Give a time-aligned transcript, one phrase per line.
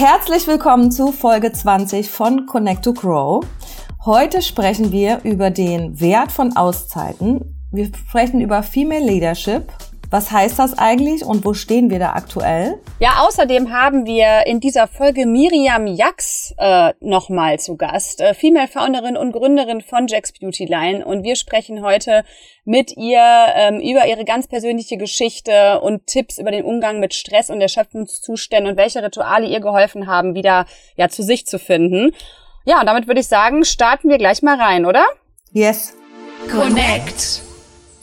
[0.00, 3.44] Herzlich willkommen zu Folge 20 von Connect to Grow.
[4.06, 7.54] Heute sprechen wir über den Wert von Auszeiten.
[7.70, 9.70] Wir sprechen über Female Leadership
[10.10, 12.80] was heißt das eigentlich und wo stehen wir da aktuell?
[12.98, 18.66] Ja, außerdem haben wir in dieser Folge Miriam Jax äh, nochmal zu Gast, äh, Female
[18.66, 21.04] Founderin und Gründerin von Jax Beauty Line.
[21.04, 22.24] Und wir sprechen heute
[22.64, 23.22] mit ihr
[23.54, 28.72] ähm, über ihre ganz persönliche Geschichte und Tipps über den Umgang mit Stress und Erschöpfungszuständen
[28.72, 30.66] und welche Rituale ihr geholfen haben, wieder
[30.96, 32.12] ja zu sich zu finden.
[32.64, 35.04] Ja, und damit würde ich sagen, starten wir gleich mal rein, oder?
[35.52, 35.94] Yes.
[36.50, 37.42] Connect.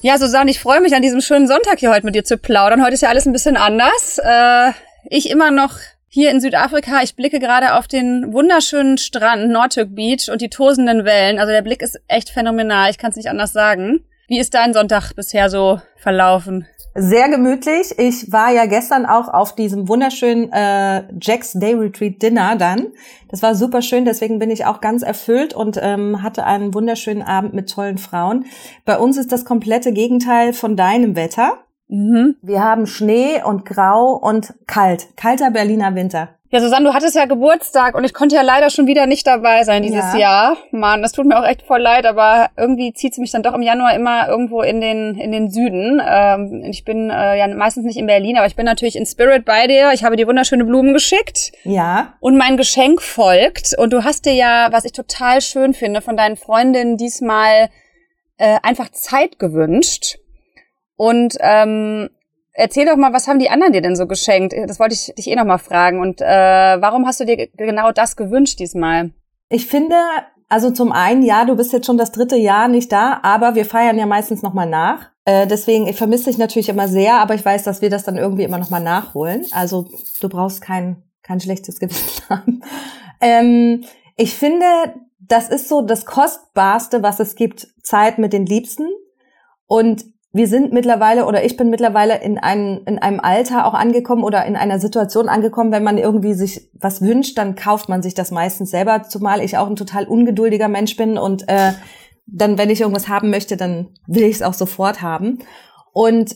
[0.01, 2.83] Ja, Susanne, ich freue mich an diesem schönen Sonntag hier heute mit dir zu plaudern.
[2.83, 4.19] Heute ist ja alles ein bisschen anders.
[4.23, 4.71] Äh,
[5.09, 5.73] ich immer noch
[6.07, 7.01] hier in Südafrika.
[7.01, 11.39] Ich blicke gerade auf den wunderschönen Strand, Nortürk Beach und die tosenden Wellen.
[11.39, 12.91] Also der Blick ist echt phänomenal.
[12.91, 14.05] Ich kann es nicht anders sagen.
[14.27, 16.67] Wie ist dein Sonntag bisher so verlaufen?
[16.99, 17.93] Sehr gemütlich.
[17.99, 22.87] Ich war ja gestern auch auf diesem wunderschönen äh, Jack's Day Retreat Dinner dann.
[23.29, 27.21] Das war super schön, deswegen bin ich auch ganz erfüllt und ähm, hatte einen wunderschönen
[27.21, 28.45] Abend mit tollen Frauen.
[28.83, 31.59] Bei uns ist das komplette Gegenteil von deinem Wetter.
[31.87, 32.35] Mhm.
[32.41, 35.15] Wir haben Schnee und Grau und kalt.
[35.15, 36.29] Kalter Berliner Winter.
[36.49, 39.63] Ja, Susanne, du hattest ja Geburtstag und ich konnte ja leider schon wieder nicht dabei
[39.63, 40.17] sein dieses ja.
[40.17, 40.57] Jahr.
[40.71, 43.53] Mann, das tut mir auch echt voll leid, aber irgendwie zieht es mich dann doch
[43.53, 46.01] im Januar immer irgendwo in den in den Süden.
[46.05, 49.43] Ähm, ich bin äh, ja meistens nicht in Berlin, aber ich bin natürlich in Spirit
[49.43, 49.91] bei dir.
[49.93, 51.51] Ich habe dir wunderschöne Blumen geschickt.
[51.63, 52.13] Ja.
[52.21, 53.75] Und mein Geschenk folgt.
[53.77, 57.69] Und du hast dir ja, was ich total schön finde, von deinen Freundinnen diesmal
[58.37, 60.17] äh, einfach Zeit gewünscht.
[60.95, 62.09] Und ähm,
[62.59, 64.51] Erzähl doch mal, was haben die anderen dir denn so geschenkt?
[64.67, 66.01] Das wollte ich dich eh noch mal fragen.
[66.01, 69.11] Und äh, warum hast du dir genau das gewünscht diesmal?
[69.47, 69.95] Ich finde,
[70.49, 73.63] also zum einen, ja, du bist jetzt schon das dritte Jahr nicht da, aber wir
[73.63, 75.11] feiern ja meistens noch mal nach.
[75.25, 78.17] Äh, deswegen, ich vermisse dich natürlich immer sehr, aber ich weiß, dass wir das dann
[78.17, 79.45] irgendwie immer noch mal nachholen.
[79.51, 79.87] Also
[80.19, 82.63] du brauchst kein, kein schlechtes Gewissen haben.
[83.21, 83.83] Ähm,
[84.15, 84.65] ich finde,
[85.19, 88.87] das ist so das Kostbarste, was es gibt, Zeit mit den Liebsten.
[89.67, 90.05] Und
[90.37, 94.45] wir sind mittlerweile oder ich bin mittlerweile in einem, in einem Alter auch angekommen oder
[94.45, 98.31] in einer Situation angekommen, wenn man irgendwie sich was wünscht, dann kauft man sich das
[98.31, 101.73] meistens selber, zumal ich auch ein total ungeduldiger Mensch bin und äh,
[102.27, 105.39] dann, wenn ich irgendwas haben möchte, dann will ich es auch sofort haben.
[105.93, 106.35] Und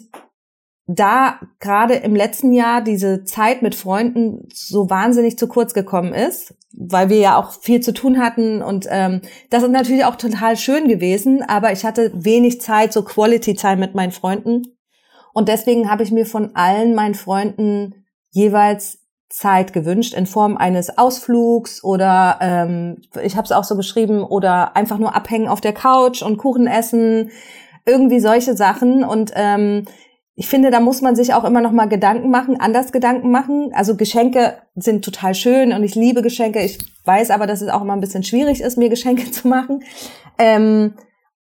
[0.95, 6.55] da gerade im letzten Jahr diese Zeit mit Freunden so wahnsinnig zu kurz gekommen ist,
[6.73, 10.57] weil wir ja auch viel zu tun hatten und ähm, das ist natürlich auch total
[10.57, 14.63] schön gewesen, aber ich hatte wenig Zeit, so Quality Time mit meinen Freunden.
[15.33, 18.99] Und deswegen habe ich mir von allen meinen Freunden jeweils
[19.29, 24.75] Zeit gewünscht in Form eines Ausflugs oder ähm, ich habe es auch so geschrieben oder
[24.75, 27.31] einfach nur abhängen auf der Couch und Kuchen essen,
[27.85, 29.03] irgendwie solche Sachen.
[29.05, 29.85] Und ähm,
[30.35, 33.71] ich finde, da muss man sich auch immer noch mal Gedanken machen, anders Gedanken machen.
[33.73, 36.61] Also Geschenke sind total schön und ich liebe Geschenke.
[36.61, 39.83] Ich weiß aber, dass es auch immer ein bisschen schwierig ist, mir Geschenke zu machen.
[40.37, 40.93] Ähm,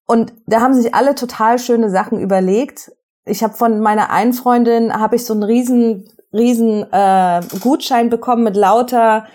[0.07, 2.91] und da haben sich alle total schöne Sachen überlegt.
[3.25, 8.43] Ich habe von meiner einen Freundin habe ich so einen riesen riesen äh, Gutschein bekommen
[8.43, 9.25] mit lauter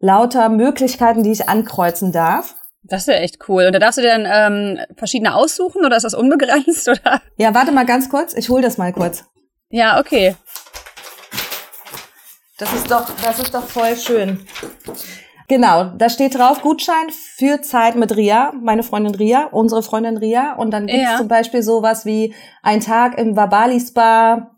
[0.00, 2.56] lauter Möglichkeiten, die ich ankreuzen darf.
[2.84, 3.66] Das ist ja echt cool.
[3.66, 6.88] Und da darfst du dir dann ähm, verschiedene aussuchen oder ist das unbegrenzt?
[6.88, 7.22] Oder?
[7.36, 8.34] Ja, warte mal ganz kurz.
[8.34, 9.24] Ich hol das mal kurz.
[9.70, 10.34] Ja, okay.
[12.58, 14.40] Das ist doch, das ist doch voll schön.
[15.48, 20.54] Genau, da steht drauf Gutschein für Zeit mit Ria, meine Freundin Ria, unsere Freundin Ria.
[20.54, 21.16] Und dann gibt's ja.
[21.18, 24.50] zum Beispiel sowas wie ein Tag im Wabali Spa,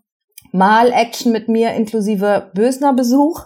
[0.51, 3.45] Mal Action mit mir inklusive Bösner Besuch.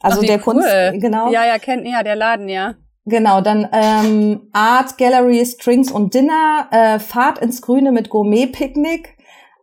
[0.00, 0.54] Also Ach, der cool.
[0.54, 0.68] Kunst,
[1.00, 1.32] genau.
[1.32, 2.74] Ja, ja, kennt ja der Laden, ja.
[3.06, 9.16] Genau, dann ähm, Art Gallery, Strings und Dinner, äh, Fahrt ins Grüne mit Gourmet-Picknick,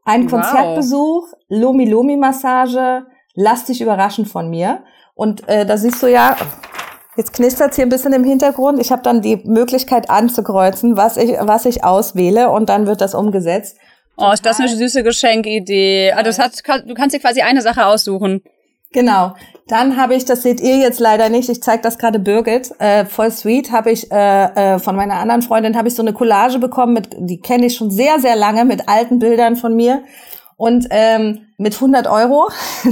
[0.05, 0.31] ein wow.
[0.31, 4.83] Konzertbesuch, Lomi-Lomi-Massage, lass dich überraschen von mir.
[5.15, 6.35] Und äh, da siehst du ja,
[7.17, 8.79] jetzt knistert hier ein bisschen im Hintergrund.
[8.79, 13.15] Ich habe dann die Möglichkeit anzukreuzen, was ich, was ich auswähle und dann wird das
[13.15, 13.77] umgesetzt.
[14.17, 16.11] Oh, ist das eine süße Geschenkidee.
[16.11, 18.43] Also das hat, du kannst dir quasi eine Sache aussuchen.
[18.91, 19.33] Genau.
[19.67, 23.05] Dann habe ich, das seht ihr jetzt leider nicht, ich zeige das gerade Birgit, äh,
[23.05, 26.59] voll sweet, habe ich äh, äh, von meiner anderen Freundin, habe ich so eine Collage
[26.59, 30.03] bekommen, mit, die kenne ich schon sehr, sehr lange, mit alten Bildern von mir
[30.57, 32.49] und ähm, mit 100 Euro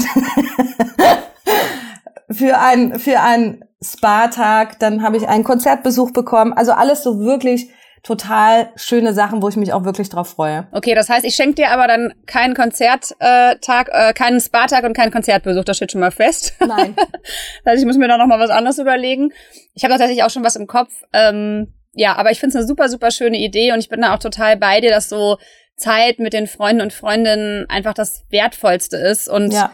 [2.32, 4.80] für ein für einen Spa-Tag.
[4.80, 6.54] Dann habe ich einen Konzertbesuch bekommen.
[6.54, 7.70] Also alles so wirklich
[8.04, 10.68] total schöne Sachen, wo ich mich auch wirklich drauf freue.
[10.72, 15.12] Okay, das heißt, ich schenke dir aber dann keinen Konzerttag, äh, keinen Spa-Tag und keinen
[15.12, 16.56] Konzertbesuch, das steht schon mal fest.
[16.66, 16.96] Nein.
[17.66, 19.32] also ich muss mir da noch mal was anderes überlegen.
[19.74, 20.94] Ich habe tatsächlich auch schon was im Kopf.
[21.14, 24.16] Ähm, ja, aber ich finde es eine super, super schöne Idee und ich bin da
[24.16, 25.38] auch total bei dir, dass so
[25.76, 29.28] Zeit mit den Freunden und Freundinnen einfach das Wertvollste ist.
[29.28, 29.72] Und ja.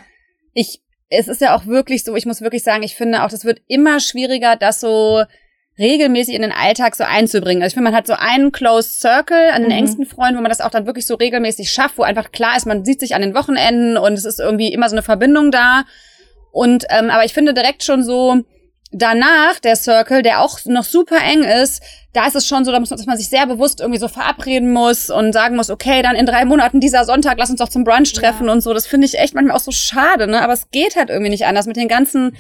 [0.54, 3.46] ich es ist ja auch wirklich so, ich muss wirklich sagen, ich finde auch, das
[3.46, 5.24] wird immer schwieriger, das so
[5.78, 7.62] regelmäßig in den Alltag so einzubringen.
[7.62, 9.78] Also ich finde, man hat so einen Closed Circle an den mhm.
[9.78, 12.66] engsten Freunden, wo man das auch dann wirklich so regelmäßig schafft, wo einfach klar ist,
[12.66, 15.84] man sieht sich an den Wochenenden und es ist irgendwie immer so eine Verbindung da.
[16.52, 18.44] Und ähm, aber ich finde direkt schon so
[18.92, 21.84] danach der Circle, der auch noch super eng ist,
[22.14, 25.34] da ist es schon so, dass man sich sehr bewusst irgendwie so verabreden muss und
[25.34, 28.48] sagen muss, okay, dann in drei Monaten dieser Sonntag, lass uns doch zum Brunch treffen
[28.48, 28.54] ja.
[28.54, 28.74] und so.
[28.74, 30.42] Das finde ich echt manchmal auch so schade, ne?
[30.42, 32.38] Aber es geht halt irgendwie nicht anders mit den ganzen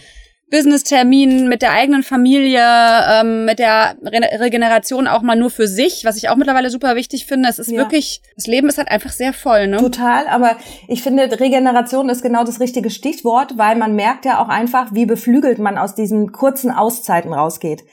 [0.55, 6.05] Business-Terminen, mit der eigenen Familie, ähm, mit der Re Regeneration auch mal nur für sich,
[6.05, 7.49] was ich auch mittlerweile super wichtig finde.
[7.49, 7.77] Es ist ja.
[7.77, 9.77] wirklich, das Leben ist halt einfach sehr voll, ne?
[9.77, 10.55] Total, aber
[10.87, 15.05] ich finde, Regeneration ist genau das richtige Stichwort, weil man merkt ja auch einfach, wie
[15.05, 17.83] beflügelt man aus diesen kurzen Auszeiten rausgeht.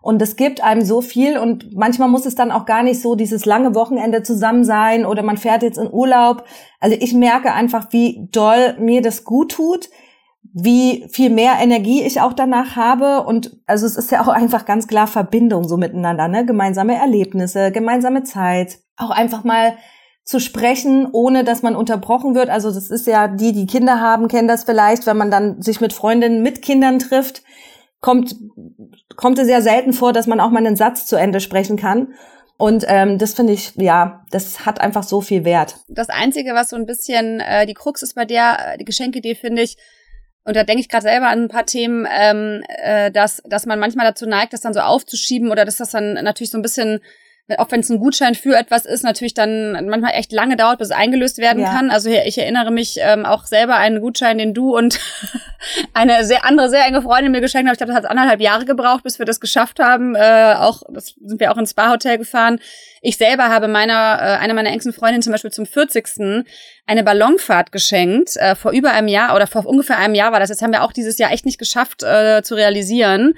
[0.00, 3.14] Und es gibt einem so viel und manchmal muss es dann auch gar nicht so
[3.14, 6.44] dieses lange Wochenende zusammen sein oder man fährt jetzt in Urlaub.
[6.80, 9.88] Also ich merke einfach, wie doll mir das gut tut
[10.42, 13.24] wie viel mehr Energie ich auch danach habe.
[13.24, 16.46] Und also es ist ja auch einfach ganz klar Verbindung so miteinander, ne?
[16.46, 19.74] Gemeinsame Erlebnisse, gemeinsame Zeit, auch einfach mal
[20.24, 22.50] zu sprechen, ohne dass man unterbrochen wird.
[22.50, 25.80] Also das ist ja, die, die Kinder haben, kennen das vielleicht, wenn man dann sich
[25.80, 27.42] mit Freundinnen mit Kindern trifft,
[28.00, 28.36] kommt,
[29.16, 32.08] kommt es sehr selten vor, dass man auch mal einen Satz zu Ende sprechen kann.
[32.58, 35.76] Und ähm, das finde ich, ja, das hat einfach so viel Wert.
[35.88, 39.62] Das Einzige, was so ein bisschen äh, die Krux ist bei der, die Geschenkidee, finde
[39.62, 39.76] ich,
[40.48, 43.78] und da denke ich gerade selber an ein paar Themen, ähm, äh, dass, dass man
[43.78, 47.00] manchmal dazu neigt, das dann so aufzuschieben oder dass das dann natürlich so ein bisschen
[47.56, 50.88] auch wenn es ein Gutschein für etwas ist, natürlich dann manchmal echt lange dauert, bis
[50.88, 51.72] es eingelöst werden ja.
[51.72, 51.90] kann.
[51.90, 55.00] Also ich erinnere mich ähm, auch selber einen Gutschein, den du und
[55.94, 57.72] eine sehr andere, sehr enge Freundin mir geschenkt haben.
[57.72, 60.14] Ich glaube, das hat anderthalb Jahre gebraucht, bis wir das geschafft haben.
[60.14, 62.60] Äh, auch das sind wir auch ins Spa-Hotel gefahren.
[63.00, 66.44] Ich selber habe meiner, äh, einer meiner engsten Freundinnen zum Beispiel zum 40.
[66.86, 68.36] eine Ballonfahrt geschenkt.
[68.36, 70.50] Äh, vor über einem Jahr oder vor ungefähr einem Jahr war das.
[70.50, 73.34] Das haben wir auch dieses Jahr echt nicht geschafft äh, zu realisieren.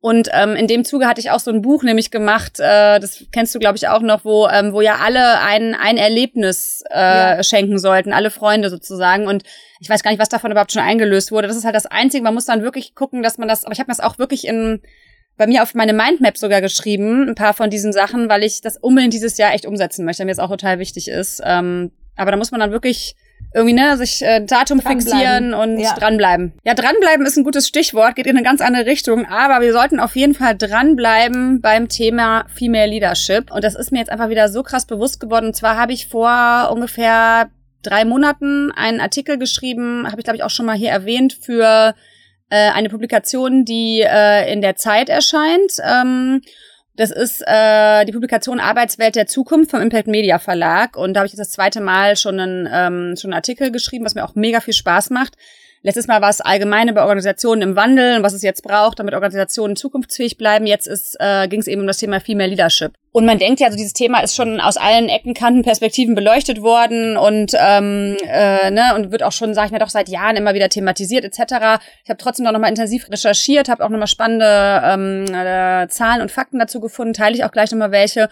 [0.00, 3.24] Und ähm, in dem Zuge hatte ich auch so ein Buch nämlich gemacht, äh, das
[3.32, 6.98] kennst du, glaube ich, auch noch, wo, ähm, wo ja alle ein, ein Erlebnis äh,
[6.98, 7.42] ja.
[7.42, 9.26] schenken sollten, alle Freunde sozusagen.
[9.26, 9.42] Und
[9.80, 11.48] ich weiß gar nicht, was davon überhaupt schon eingelöst wurde.
[11.48, 12.22] Das ist halt das Einzige.
[12.22, 14.80] Man muss dann wirklich gucken, dass man das, aber ich habe das auch wirklich in
[15.36, 18.76] bei mir auf meine Mindmap sogar geschrieben, ein paar von diesen Sachen, weil ich das
[18.76, 21.40] unbedingt dieses Jahr echt umsetzen möchte, mir das auch total wichtig ist.
[21.44, 23.14] Ähm, aber da muss man dann wirklich
[23.54, 25.94] irgendwie, ne, sich äh, Datum fixieren und ja.
[25.94, 26.52] dranbleiben.
[26.64, 30.00] Ja, dranbleiben ist ein gutes Stichwort, geht in eine ganz andere Richtung, aber wir sollten
[30.00, 33.50] auf jeden Fall dranbleiben beim Thema Female Leadership.
[33.50, 35.46] Und das ist mir jetzt einfach wieder so krass bewusst geworden.
[35.46, 37.50] Und zwar habe ich vor ungefähr
[37.82, 41.94] drei Monaten einen Artikel geschrieben, habe ich glaube ich auch schon mal hier erwähnt, für
[42.50, 45.72] äh, eine Publikation, die äh, in der Zeit erscheint.
[45.82, 46.42] Ähm,
[46.98, 50.96] das ist äh, die Publikation Arbeitswelt der Zukunft vom Impact Media Verlag.
[50.96, 54.04] Und da habe ich jetzt das zweite Mal schon einen, ähm, schon einen Artikel geschrieben,
[54.04, 55.34] was mir auch mega viel Spaß macht.
[55.82, 59.14] Letztes Mal war es allgemein über Organisationen im Wandel und was es jetzt braucht, damit
[59.14, 60.66] Organisationen zukunftsfähig bleiben.
[60.66, 62.92] Jetzt ist, äh, ging es eben um das Thema Female Leadership.
[63.12, 66.62] Und man denkt ja, also dieses Thema ist schon aus allen Ecken, Kanten, Perspektiven beleuchtet
[66.62, 70.36] worden und ähm, äh, ne und wird auch schon, sage ich mir doch, seit Jahren
[70.36, 71.80] immer wieder thematisiert etc.
[72.04, 76.22] Ich habe trotzdem noch mal intensiv recherchiert, habe auch noch mal spannende ähm, äh, Zahlen
[76.22, 78.28] und Fakten dazu gefunden, teile ich auch gleich noch mal welche.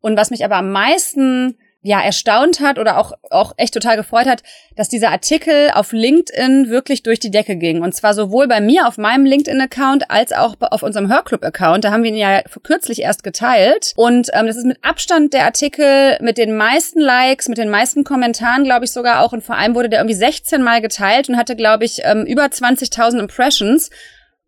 [0.00, 4.26] Und was mich aber am meisten ja erstaunt hat oder auch auch echt total gefreut
[4.26, 4.42] hat,
[4.74, 8.88] dass dieser Artikel auf LinkedIn wirklich durch die Decke ging und zwar sowohl bei mir
[8.88, 11.84] auf meinem LinkedIn Account als auch auf unserem Hörclub Account.
[11.84, 15.44] Da haben wir ihn ja kürzlich erst geteilt und ähm, das ist mit Abstand der
[15.44, 19.56] Artikel mit den meisten Likes, mit den meisten Kommentaren, glaube ich sogar auch und vor
[19.56, 23.90] allem wurde der irgendwie 16 Mal geteilt und hatte glaube ich ähm, über 20.000 Impressions.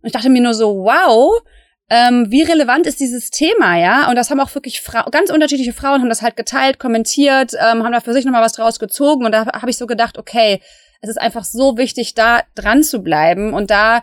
[0.03, 1.43] Und ich dachte mir nur so, wow,
[1.91, 4.09] ähm, wie relevant ist dieses Thema, ja?
[4.09, 7.83] Und das haben auch wirklich Fra ganz unterschiedliche Frauen haben das halt geteilt, kommentiert, ähm,
[7.83, 10.61] haben da für sich nochmal was draus gezogen und da habe ich so gedacht, okay,
[11.01, 14.03] es ist einfach so wichtig, da dran zu bleiben und da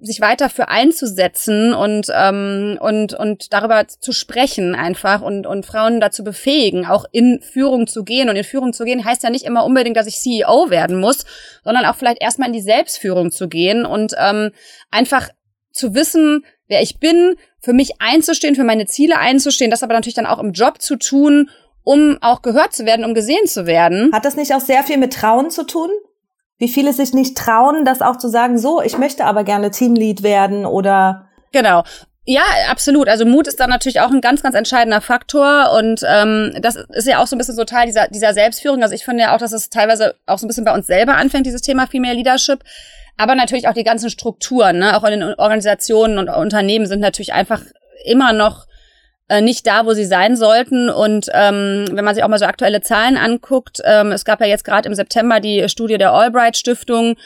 [0.00, 6.00] sich weiter für einzusetzen und ähm, und und darüber zu sprechen einfach und und Frauen
[6.00, 9.44] dazu befähigen, auch in Führung zu gehen und in Führung zu gehen heißt ja nicht
[9.44, 11.24] immer unbedingt, dass ich CEO werden muss,
[11.64, 14.50] sondern auch vielleicht erstmal in die Selbstführung zu gehen und ähm,
[14.92, 15.30] einfach
[15.72, 20.14] zu wissen, wer ich bin, für mich einzustehen, für meine Ziele einzustehen, das aber natürlich
[20.14, 21.50] dann auch im Job zu tun,
[21.84, 24.12] um auch gehört zu werden, um gesehen zu werden.
[24.12, 25.90] Hat das nicht auch sehr viel mit Trauen zu tun?
[26.58, 30.22] Wie viele sich nicht trauen, das auch zu sagen, so, ich möchte aber gerne Teamlead
[30.22, 31.84] werden oder Genau.
[32.24, 33.08] Ja, absolut.
[33.08, 37.08] Also Mut ist dann natürlich auch ein ganz, ganz entscheidender Faktor und ähm, das ist
[37.08, 38.82] ja auch so ein bisschen so Teil dieser, dieser Selbstführung.
[38.82, 41.16] Also ich finde ja auch, dass es teilweise auch so ein bisschen bei uns selber
[41.16, 42.60] anfängt, dieses Thema Female Leadership
[43.16, 44.96] aber natürlich auch die ganzen Strukturen, ne?
[44.96, 47.60] auch in den Organisationen und Unternehmen sind natürlich einfach
[48.04, 48.66] immer noch
[49.28, 50.90] äh, nicht da, wo sie sein sollten.
[50.90, 54.46] Und ähm, wenn man sich auch mal so aktuelle Zahlen anguckt, ähm, es gab ja
[54.46, 57.16] jetzt gerade im September die Studie der Albright Stiftung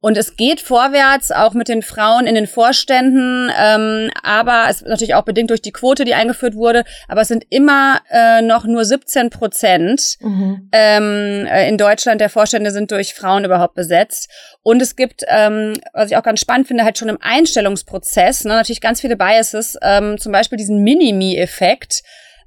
[0.00, 4.88] Und es geht vorwärts, auch mit den Frauen in den Vorständen, ähm, aber es ist
[4.88, 8.66] natürlich auch bedingt durch die Quote, die eingeführt wurde, aber es sind immer äh, noch
[8.66, 10.68] nur 17 Prozent mhm.
[10.70, 14.30] ähm, äh, in Deutschland der Vorstände sind durch Frauen überhaupt besetzt.
[14.62, 18.52] Und es gibt, ähm, was ich auch ganz spannend finde, halt schon im Einstellungsprozess, ne,
[18.52, 22.02] natürlich ganz viele Biases, ähm, zum Beispiel diesen Mini-Me-Effekt,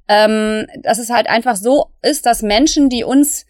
[0.06, 3.44] ähm, dass es halt einfach so ist, dass Menschen, die uns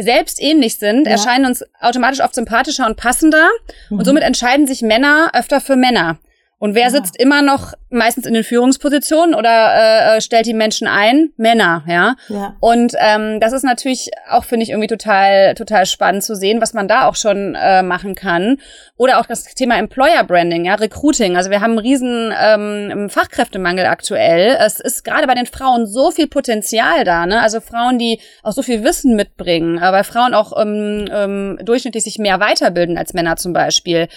[0.00, 1.12] selbst ähnlich sind, ja.
[1.12, 3.48] erscheinen uns automatisch oft sympathischer und passender.
[3.90, 3.98] Mhm.
[3.98, 6.18] Und somit entscheiden sich Männer öfter für Männer.
[6.60, 6.90] Und wer ja.
[6.90, 11.30] sitzt immer noch meistens in den Führungspositionen oder äh, äh, stellt die Menschen ein?
[11.36, 12.16] Männer, ja.
[12.28, 12.56] ja.
[12.58, 16.74] Und ähm, das ist natürlich auch, finde ich, irgendwie total, total spannend zu sehen, was
[16.74, 18.58] man da auch schon äh, machen kann.
[18.96, 21.36] Oder auch das Thema Employer Branding, ja, Recruiting.
[21.36, 24.58] Also wir haben einen riesen ähm, Fachkräftemangel aktuell.
[24.60, 27.40] Es ist gerade bei den Frauen so viel Potenzial da, ne?
[27.40, 32.18] Also Frauen, die auch so viel Wissen mitbringen, aber Frauen auch ähm, ähm, durchschnittlich sich
[32.18, 34.08] mehr weiterbilden als Männer zum Beispiel.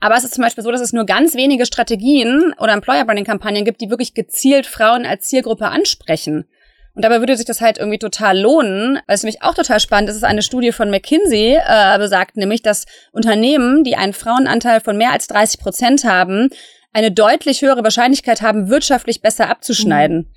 [0.00, 3.24] Aber es ist zum Beispiel so, dass es nur ganz wenige Strategien oder Employer Branding
[3.24, 6.46] Kampagnen gibt, die wirklich gezielt Frauen als Zielgruppe ansprechen.
[6.94, 8.98] Und dabei würde sich das halt irgendwie total lohnen.
[9.06, 12.86] Es nämlich auch total spannend ist, ist eine Studie von McKinsey äh, besagt nämlich, dass
[13.12, 16.48] Unternehmen, die einen Frauenanteil von mehr als 30 Prozent haben,
[16.94, 20.16] eine deutlich höhere Wahrscheinlichkeit haben, wirtschaftlich besser abzuschneiden.
[20.16, 20.35] Mhm.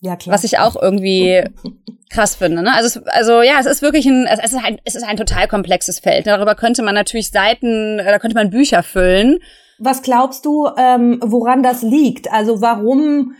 [0.00, 0.34] Ja, klar.
[0.34, 1.44] Was ich auch irgendwie
[2.10, 2.62] krass finde.
[2.62, 2.72] Ne?
[2.74, 5.46] Also, es, also ja, es ist wirklich ein, es ist ein, es ist ein total
[5.48, 6.26] komplexes Feld.
[6.26, 9.38] Darüber könnte man natürlich Seiten, da könnte man Bücher füllen.
[9.78, 12.30] Was glaubst du, ähm, woran das liegt?
[12.32, 13.34] Also warum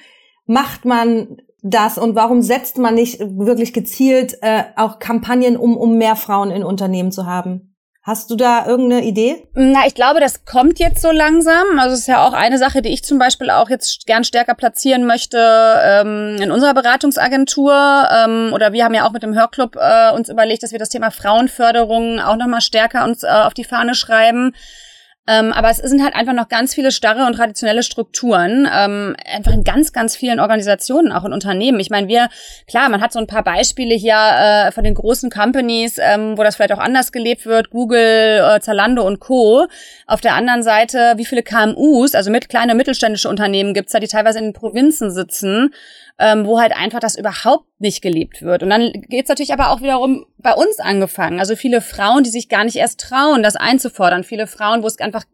[0.46, 5.98] macht man das und warum setzt man nicht wirklich gezielt äh, auch Kampagnen, um, um
[5.98, 7.69] mehr Frauen in Unternehmen zu haben?
[8.02, 9.46] Hast du da irgendeine Idee?
[9.52, 11.78] Na, ich glaube, das kommt jetzt so langsam.
[11.78, 14.54] Also es ist ja auch eine Sache, die ich zum Beispiel auch jetzt gern stärker
[14.54, 18.08] platzieren möchte ähm, in unserer Beratungsagentur.
[18.10, 20.88] Ähm, oder wir haben ja auch mit dem Hörclub äh, uns überlegt, dass wir das
[20.88, 24.54] Thema Frauenförderung auch nochmal stärker uns äh, auf die Fahne schreiben.
[25.26, 29.52] Ähm, aber es sind halt einfach noch ganz viele starre und traditionelle Strukturen, ähm, einfach
[29.52, 31.78] in ganz, ganz vielen Organisationen, auch in Unternehmen.
[31.78, 32.28] Ich meine, wir,
[32.66, 36.42] klar, man hat so ein paar Beispiele hier äh, von den großen Companies, ähm, wo
[36.42, 39.66] das vielleicht auch anders gelebt wird, Google, äh, Zalando und Co.
[40.06, 44.08] Auf der anderen Seite, wie viele KMUs, also mit kleine mittelständische Unternehmen gibt's da, die
[44.08, 45.72] teilweise in den Provinzen sitzen
[46.20, 48.62] ähm, wo halt einfach das überhaupt nicht gelebt wird.
[48.62, 51.40] Und dann geht's natürlich aber auch wiederum bei uns angefangen.
[51.40, 54.22] Also viele Frauen, die sich gar nicht erst trauen, das einzufordern.
[54.22, 55.24] Viele Frauen, wo es einfach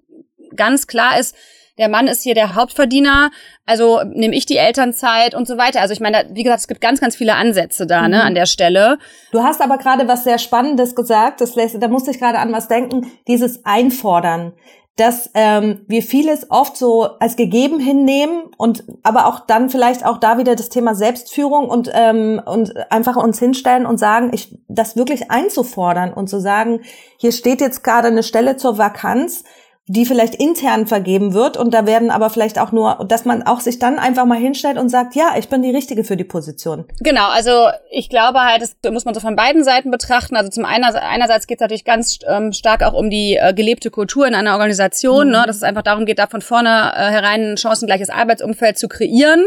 [0.55, 1.35] ganz klar ist,
[1.79, 3.31] der Mann ist hier der Hauptverdiener,
[3.67, 5.81] also nehme ich die Elternzeit und so weiter.
[5.81, 8.23] Also ich meine, wie gesagt, es gibt ganz, ganz viele Ansätze da, ne, mhm.
[8.23, 8.99] an der Stelle.
[9.33, 12.53] Du hast aber gerade was sehr Spannendes gesagt, das lässt, da musste ich gerade an
[12.53, 14.55] was denken, dieses Einfordern
[14.97, 20.17] dass ähm, wir vieles oft so als gegeben hinnehmen und aber auch dann vielleicht auch
[20.17, 24.97] da wieder das Thema Selbstführung und ähm, und einfach uns hinstellen und sagen, ich das
[24.97, 26.81] wirklich einzufordern und zu sagen,
[27.19, 29.45] hier steht jetzt gerade eine Stelle zur Vakanz,
[29.89, 33.61] die vielleicht intern vergeben wird und da werden aber vielleicht auch nur, dass man auch
[33.61, 36.87] sich dann einfach mal hinstellt und sagt, ja, ich bin die Richtige für die Position.
[37.01, 40.35] Genau, also ich glaube halt, das muss man so von beiden Seiten betrachten.
[40.35, 43.91] Also zum einen, einerseits geht es natürlich ganz ähm, stark auch um die äh, gelebte
[43.91, 45.33] Kultur in einer Organisation, mhm.
[45.33, 48.89] ne, dass es einfach darum geht, da von vorne äh, herein ein chancengleiches Arbeitsumfeld zu
[48.89, 49.45] kreieren.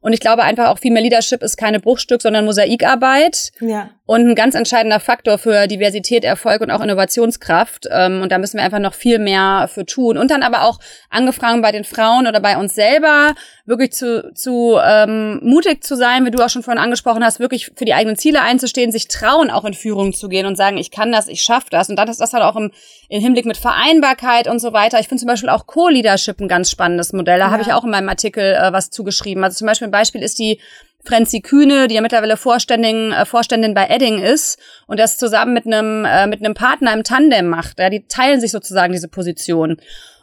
[0.00, 3.52] Und ich glaube einfach auch viel mehr Leadership ist keine Bruchstück, sondern Mosaikarbeit.
[3.60, 3.90] Ja.
[4.10, 7.88] Und ein ganz entscheidender Faktor für Diversität, Erfolg und auch Innovationskraft.
[7.90, 10.16] Ähm, und da müssen wir einfach noch viel mehr für tun.
[10.16, 10.78] Und dann aber auch
[11.10, 13.34] angefangen bei den Frauen oder bei uns selber,
[13.66, 17.70] wirklich zu, zu ähm, mutig zu sein, wie du auch schon vorhin angesprochen hast, wirklich
[17.76, 20.90] für die eigenen Ziele einzustehen, sich trauen, auch in Führung zu gehen und sagen, ich
[20.90, 21.90] kann das, ich schaffe das.
[21.90, 22.70] Und dann ist das halt auch im,
[23.10, 24.98] im Hinblick mit Vereinbarkeit und so weiter.
[25.00, 27.40] Ich finde zum Beispiel auch Co-Leadership ein ganz spannendes Modell.
[27.40, 27.50] Da ja.
[27.50, 29.44] habe ich auch in meinem Artikel äh, was zugeschrieben.
[29.44, 30.60] Also zum Beispiel ein Beispiel ist die
[31.04, 35.66] Frenzi Kühne, die ja mittlerweile Vorständin, äh, Vorständin bei Edding ist und das zusammen mit
[35.66, 37.78] einem äh, mit einem Partner im Tandem macht.
[37.78, 39.78] Ja, die teilen sich sozusagen diese Position.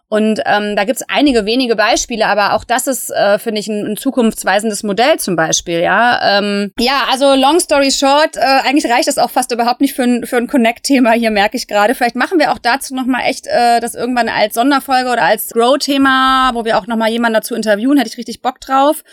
[0.07, 3.93] Und ähm, da gibt's einige wenige Beispiele, aber auch das ist, äh, finde ich, ein,
[3.93, 6.37] ein zukunftsweisendes Modell zum Beispiel, ja.
[6.37, 10.03] Ähm, ja, also long story short, äh, eigentlich reicht das auch fast überhaupt nicht für
[10.03, 11.95] ein, für ein Connect-Thema hier, merke ich gerade.
[11.95, 16.51] Vielleicht machen wir auch dazu nochmal echt äh, das irgendwann als Sonderfolge oder als Grow-Thema,
[16.53, 19.03] wo wir auch nochmal jemanden dazu interviewen, hätte ich richtig Bock drauf.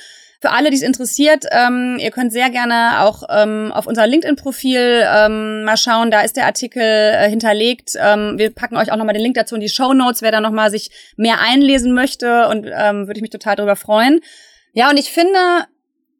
[0.43, 5.05] Für alle, die es interessiert, ähm, ihr könnt sehr gerne auch ähm, auf unser LinkedIn-Profil
[5.07, 6.11] ähm, mal schauen.
[6.11, 7.93] Da ist der Artikel äh, hinterlegt.
[7.97, 10.41] Ähm, wir packen euch auch nochmal den Link dazu in die Show Notes, wer da
[10.41, 14.19] nochmal sich mehr einlesen möchte und ähm, würde ich mich total darüber freuen.
[14.73, 15.39] Ja, und ich finde,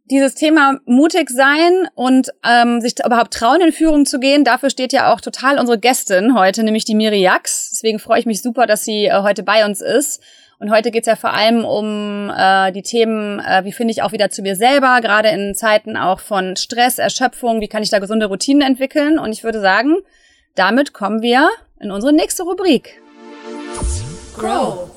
[0.09, 4.93] dieses Thema mutig sein und ähm, sich überhaupt trauen, in Führung zu gehen, dafür steht
[4.93, 7.71] ja auch total unsere Gästin heute, nämlich die Miri Jax.
[7.73, 10.23] Deswegen freue ich mich super, dass sie äh, heute bei uns ist.
[10.63, 14.13] Und heute geht's ja vor allem um äh, die Themen, äh, wie finde ich auch
[14.13, 17.99] wieder zu mir selber, gerade in Zeiten auch von Stress, Erschöpfung, wie kann ich da
[17.99, 19.19] gesunde Routinen entwickeln.
[19.19, 19.97] Und ich würde sagen,
[20.55, 21.51] damit kommen wir
[21.81, 23.03] in unsere nächste Rubrik.
[24.39, 24.92] Grow.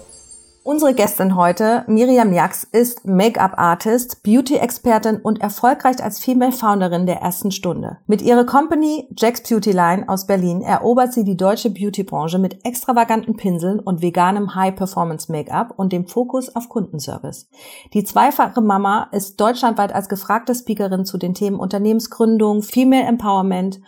[0.68, 7.98] Unsere Gästin heute, Miriam Jax, ist Make-up-Artist, Beauty-Expertin und erfolgreich als Female-Founderin der ersten Stunde.
[8.08, 13.38] Mit ihrer Company Jax Beauty Line aus Berlin erobert sie die deutsche Beauty-Branche mit extravaganten
[13.38, 17.48] Pinseln und veganem High-Performance-Make-up und dem Fokus auf Kundenservice.
[17.94, 23.82] Die zweifache Mama ist deutschlandweit als gefragte Speakerin zu den Themen Unternehmensgründung, Female Empowerment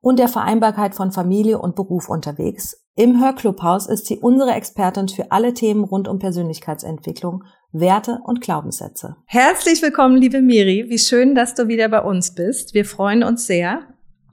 [0.00, 5.30] und der Vereinbarkeit von Familie und Beruf unterwegs im Hörclubhaus ist sie unsere Expertin für
[5.30, 9.14] alle Themen rund um Persönlichkeitsentwicklung, Werte und Glaubenssätze.
[9.26, 10.86] Herzlich willkommen, liebe Miri.
[10.88, 12.74] Wie schön, dass du wieder bei uns bist.
[12.74, 13.82] Wir freuen uns sehr.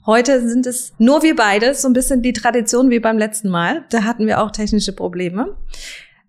[0.07, 3.85] Heute sind es nur wir beide, so ein bisschen die Tradition wie beim letzten Mal.
[3.91, 5.55] Da hatten wir auch technische Probleme.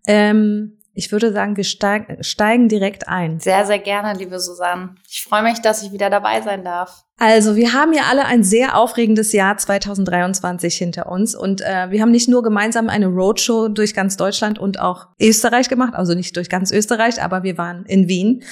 [0.07, 3.39] Ähm, ich würde sagen, wir steig, steigen direkt ein.
[3.39, 4.95] Sehr, sehr gerne, liebe Susanne.
[5.09, 7.05] Ich freue mich, dass ich wieder dabei sein darf.
[7.19, 12.01] Also, wir haben ja alle ein sehr aufregendes Jahr 2023 hinter uns und äh, wir
[12.01, 16.35] haben nicht nur gemeinsam eine Roadshow durch ganz Deutschland und auch Österreich gemacht, also nicht
[16.35, 18.43] durch ganz Österreich, aber wir waren in Wien,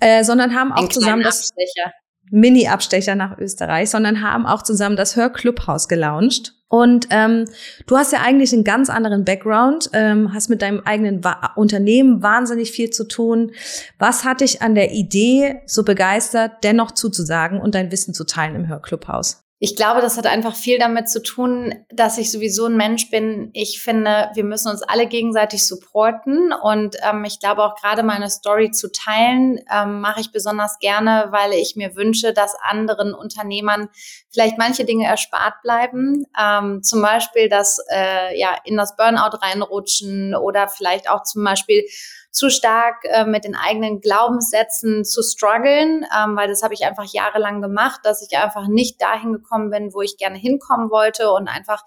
[0.00, 1.50] äh, sondern haben auch zusammen das
[2.30, 6.54] Mini-Abstecher nach Österreich, sondern haben auch zusammen das Hörclubhaus gelauncht.
[6.68, 7.44] Und ähm,
[7.86, 12.22] du hast ja eigentlich einen ganz anderen Background, ähm, hast mit deinem eigenen Wa Unternehmen
[12.22, 13.52] wahnsinnig viel zu tun.
[13.98, 18.56] Was hat dich an der Idee so begeistert, dennoch zuzusagen und dein Wissen zu teilen
[18.56, 19.43] im Hörclubhaus?
[19.60, 23.50] Ich glaube, das hat einfach viel damit zu tun, dass ich sowieso ein Mensch bin.
[23.54, 26.52] Ich finde, wir müssen uns alle gegenseitig supporten.
[26.52, 31.28] Und ähm, ich glaube auch gerade meine Story zu teilen, ähm, mache ich besonders gerne,
[31.30, 33.88] weil ich mir wünsche, dass anderen Unternehmern
[34.28, 36.26] vielleicht manche Dinge erspart bleiben.
[36.38, 41.84] Ähm, zum Beispiel, dass äh, ja in das Burnout reinrutschen oder vielleicht auch zum Beispiel
[42.34, 47.04] zu stark äh, mit den eigenen Glaubenssätzen zu strugglen, ähm, weil das habe ich einfach
[47.04, 51.46] jahrelang gemacht, dass ich einfach nicht dahin gekommen bin, wo ich gerne hinkommen wollte und
[51.46, 51.84] einfach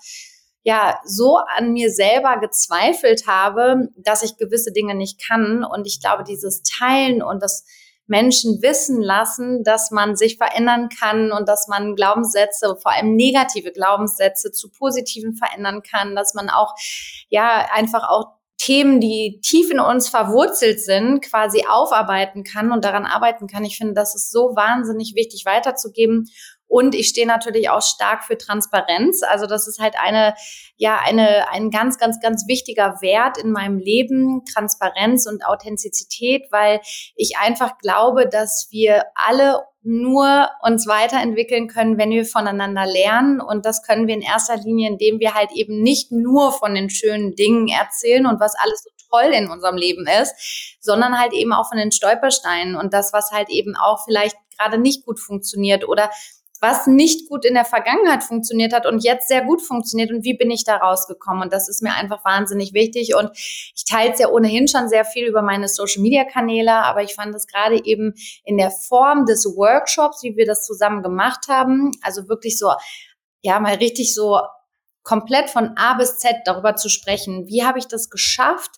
[0.63, 5.65] ja so an mir selber gezweifelt habe, dass ich gewisse Dinge nicht kann.
[5.65, 7.65] Und ich glaube, dieses Teilen und das
[8.05, 13.73] Menschen wissen lassen, dass man sich verändern kann und dass man Glaubenssätze, vor allem negative
[13.73, 16.73] Glaubenssätze zu positiven verändern kann, dass man auch
[17.27, 23.05] ja einfach auch Themen, die tief in uns verwurzelt sind, quasi aufarbeiten kann und daran
[23.05, 23.63] arbeiten kann.
[23.63, 26.25] Ich finde, das ist so wahnsinnig wichtig weiterzugeben.
[26.67, 29.23] Und ich stehe natürlich auch stark für Transparenz.
[29.23, 30.33] Also das ist halt eine,
[30.75, 36.81] ja, eine, ein ganz, ganz, ganz wichtiger Wert in meinem Leben, Transparenz und Authentizität, weil
[37.15, 43.39] ich einfach glaube, dass wir alle nur uns weiterentwickeln können, wenn wir voneinander lernen.
[43.39, 46.89] Und das können wir in erster Linie, indem wir halt eben nicht nur von den
[46.89, 51.53] schönen Dingen erzählen und was alles so toll in unserem Leben ist, sondern halt eben
[51.53, 55.87] auch von den Stolpersteinen und das, was halt eben auch vielleicht gerade nicht gut funktioniert
[55.87, 56.09] oder
[56.61, 60.35] was nicht gut in der Vergangenheit funktioniert hat und jetzt sehr gut funktioniert und wie
[60.35, 61.43] bin ich da rausgekommen.
[61.43, 63.15] Und das ist mir einfach wahnsinnig wichtig.
[63.15, 67.35] Und ich teile es ja ohnehin schon sehr viel über meine Social-Media-Kanäle, aber ich fand
[67.35, 72.27] es gerade eben in der Form des Workshops, wie wir das zusammen gemacht haben, also
[72.27, 72.71] wirklich so,
[73.41, 74.39] ja, mal richtig so
[75.03, 77.47] komplett von A bis Z darüber zu sprechen.
[77.47, 78.71] Wie habe ich das geschafft,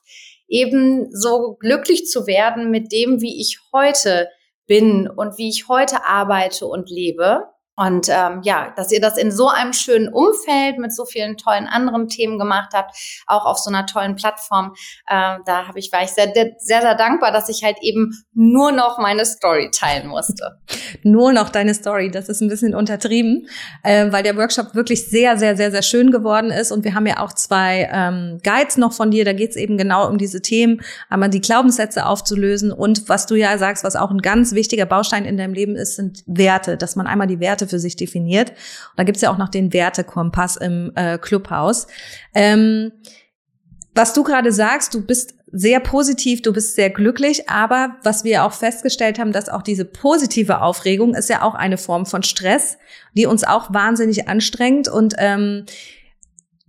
[0.48, 4.30] eben so glücklich zu werden mit dem, wie ich heute
[4.68, 7.48] bin und wie ich heute arbeite und lebe.
[7.80, 11.66] Und ähm, ja, dass ihr das in so einem schönen Umfeld mit so vielen tollen
[11.66, 12.94] anderen Themen gemacht habt,
[13.26, 14.74] auch auf so einer tollen Plattform,
[15.08, 18.74] äh, da habe ich war ich sehr, sehr, sehr dankbar, dass ich halt eben nur
[18.74, 20.60] noch meine Story teilen musste.
[21.04, 23.48] nur noch deine Story, das ist ein bisschen untertrieben,
[23.84, 26.74] äh, weil der Workshop wirklich sehr, sehr, sehr, sehr schön geworden ist.
[26.74, 29.24] Und wir haben ja auch zwei ähm, Guides noch von dir.
[29.24, 33.36] Da geht es eben genau um diese Themen, einmal die Glaubenssätze aufzulösen und was du
[33.36, 36.98] ja sagst, was auch ein ganz wichtiger Baustein in deinem Leben ist, sind Werte, dass
[36.98, 38.50] man einmal die Werte für sich definiert.
[38.50, 41.88] Und da gibt's ja auch noch den Wertekompass im äh, Clubhaus.
[42.34, 42.92] Ähm,
[43.96, 48.44] was du gerade sagst, du bist sehr positiv, du bist sehr glücklich, aber was wir
[48.44, 52.78] auch festgestellt haben, dass auch diese positive Aufregung ist ja auch eine Form von Stress,
[53.16, 55.66] die uns auch wahnsinnig anstrengt und ähm,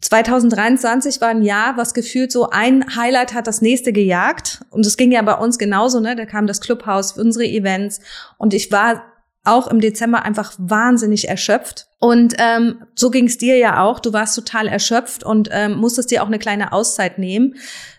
[0.01, 4.65] 2023 war ein Jahr, was gefühlt so ein Highlight hat das nächste gejagt.
[4.71, 6.17] Und es ging ja bei uns genauso, ne?
[6.17, 8.01] Da kam das Clubhaus, unsere Events.
[8.39, 9.10] Und ich war
[9.45, 11.87] auch im Dezember einfach wahnsinnig erschöpft.
[11.99, 14.01] Und ähm, so ging es dir ja auch.
[14.01, 17.57] Du warst total erschöpft und ähm, musstest dir auch eine kleine Auszeit nehmen.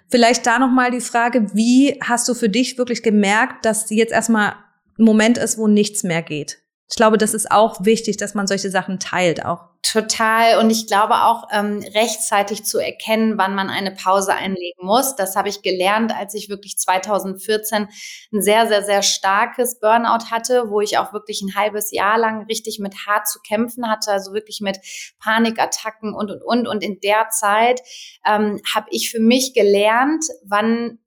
[0.10, 4.54] Vielleicht da nochmal die Frage, wie hast du für dich wirklich gemerkt, dass jetzt erstmal
[4.99, 6.60] ein Moment ist, wo nichts mehr geht?
[6.89, 9.70] Ich glaube, das ist auch wichtig, dass man solche Sachen teilt auch.
[9.84, 10.60] Total.
[10.60, 15.15] Und ich glaube auch ähm, rechtzeitig zu erkennen, wann man eine Pause einlegen muss.
[15.15, 17.88] Das habe ich gelernt, als ich wirklich 2014
[18.32, 22.46] ein sehr, sehr, sehr starkes Burnout hatte, wo ich auch wirklich ein halbes Jahr lang
[22.46, 24.78] richtig mit hart zu kämpfen hatte, also wirklich mit
[25.20, 26.67] Panikattacken und, und, und.
[26.67, 27.82] Und in der Zeit
[28.24, 31.00] ähm, habe ich für mich gelernt, wann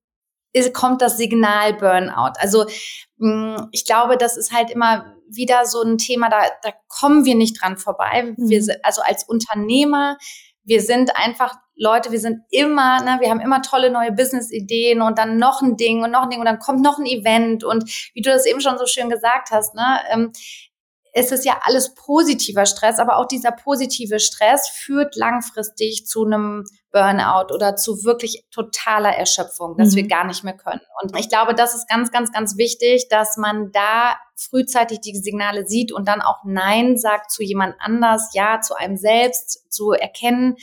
[0.73, 2.33] kommt das Signal Burnout.
[2.39, 2.67] Also
[3.19, 7.25] mh, mm, ich glaube, das ist halt immer wieder so ein Thema, da, da kommen
[7.25, 8.35] wir nicht dran vorbei.
[8.37, 8.49] Mhm.
[8.49, 10.17] Wir, also als Unternehmer,
[10.65, 15.19] wir sind einfach Leute, wir sind immer, ne, wir haben immer tolle neue Business-Ideen und
[15.19, 17.85] dann noch ein Ding und noch ein Ding und dann kommt noch ein Event und
[18.15, 20.33] wie du das eben schon so schön gesagt hast, ne, ähm,
[21.16, 26.64] es ist ja alles positiver Stress, aber auch dieser positive Stress führt langfristig zu einem
[26.90, 29.96] Burnout oder zu wirklich totaler Erschöpfung, dass mhm.
[29.96, 30.81] wir gar nicht mehr können.
[31.00, 35.66] Und ich glaube, das ist ganz, ganz, ganz wichtig, dass man da frühzeitig die Signale
[35.66, 40.57] sieht und dann auch Nein sagt zu jemand anders, Ja zu einem selbst, zu erkennen,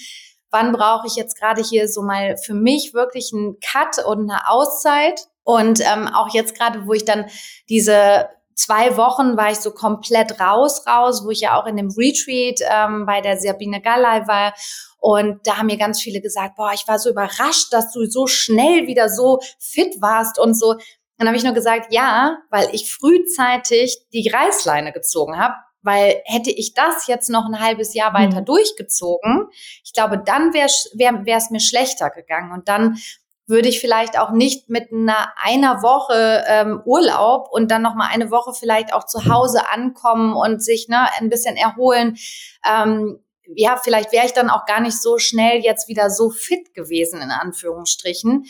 [0.52, 4.50] wann brauche ich jetzt gerade hier so mal für mich wirklich einen Cut und eine
[4.50, 5.28] Auszeit.
[5.44, 7.26] Und ähm, auch jetzt gerade, wo ich dann
[7.70, 8.28] diese
[8.62, 12.60] zwei Wochen war ich so komplett raus, raus, wo ich ja auch in dem Retreat
[12.70, 14.54] ähm, bei der Sabine Gallei war.
[15.00, 18.28] Und da haben mir ganz viele gesagt, boah, ich war so überrascht, dass du so
[18.28, 20.76] schnell wieder so fit warst und so.
[21.18, 25.56] Dann habe ich nur gesagt, ja, weil ich frühzeitig die Reißleine gezogen habe.
[25.84, 28.46] Weil hätte ich das jetzt noch ein halbes Jahr weiter mhm.
[28.46, 29.48] durchgezogen,
[29.84, 32.52] ich glaube, dann wäre es wär, wär mir schlechter gegangen.
[32.52, 32.98] Und dann
[33.48, 38.08] würde ich vielleicht auch nicht mit einer einer Woche ähm, Urlaub und dann noch mal
[38.08, 42.18] eine Woche vielleicht auch zu Hause ankommen und sich ne, ein bisschen erholen.
[42.66, 43.20] Ähm,
[43.56, 47.22] ja, vielleicht wäre ich dann auch gar nicht so schnell jetzt wieder so fit gewesen
[47.22, 48.46] in Anführungsstrichen.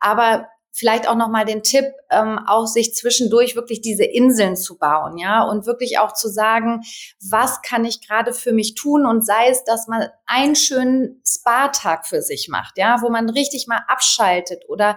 [0.00, 5.18] Aber vielleicht auch nochmal den Tipp, ähm, auch sich zwischendurch wirklich diese Inseln zu bauen,
[5.18, 6.82] ja, und wirklich auch zu sagen,
[7.28, 12.06] was kann ich gerade für mich tun und sei es, dass man einen schönen Spa-Tag
[12.06, 14.96] für sich macht, ja, wo man richtig mal abschaltet oder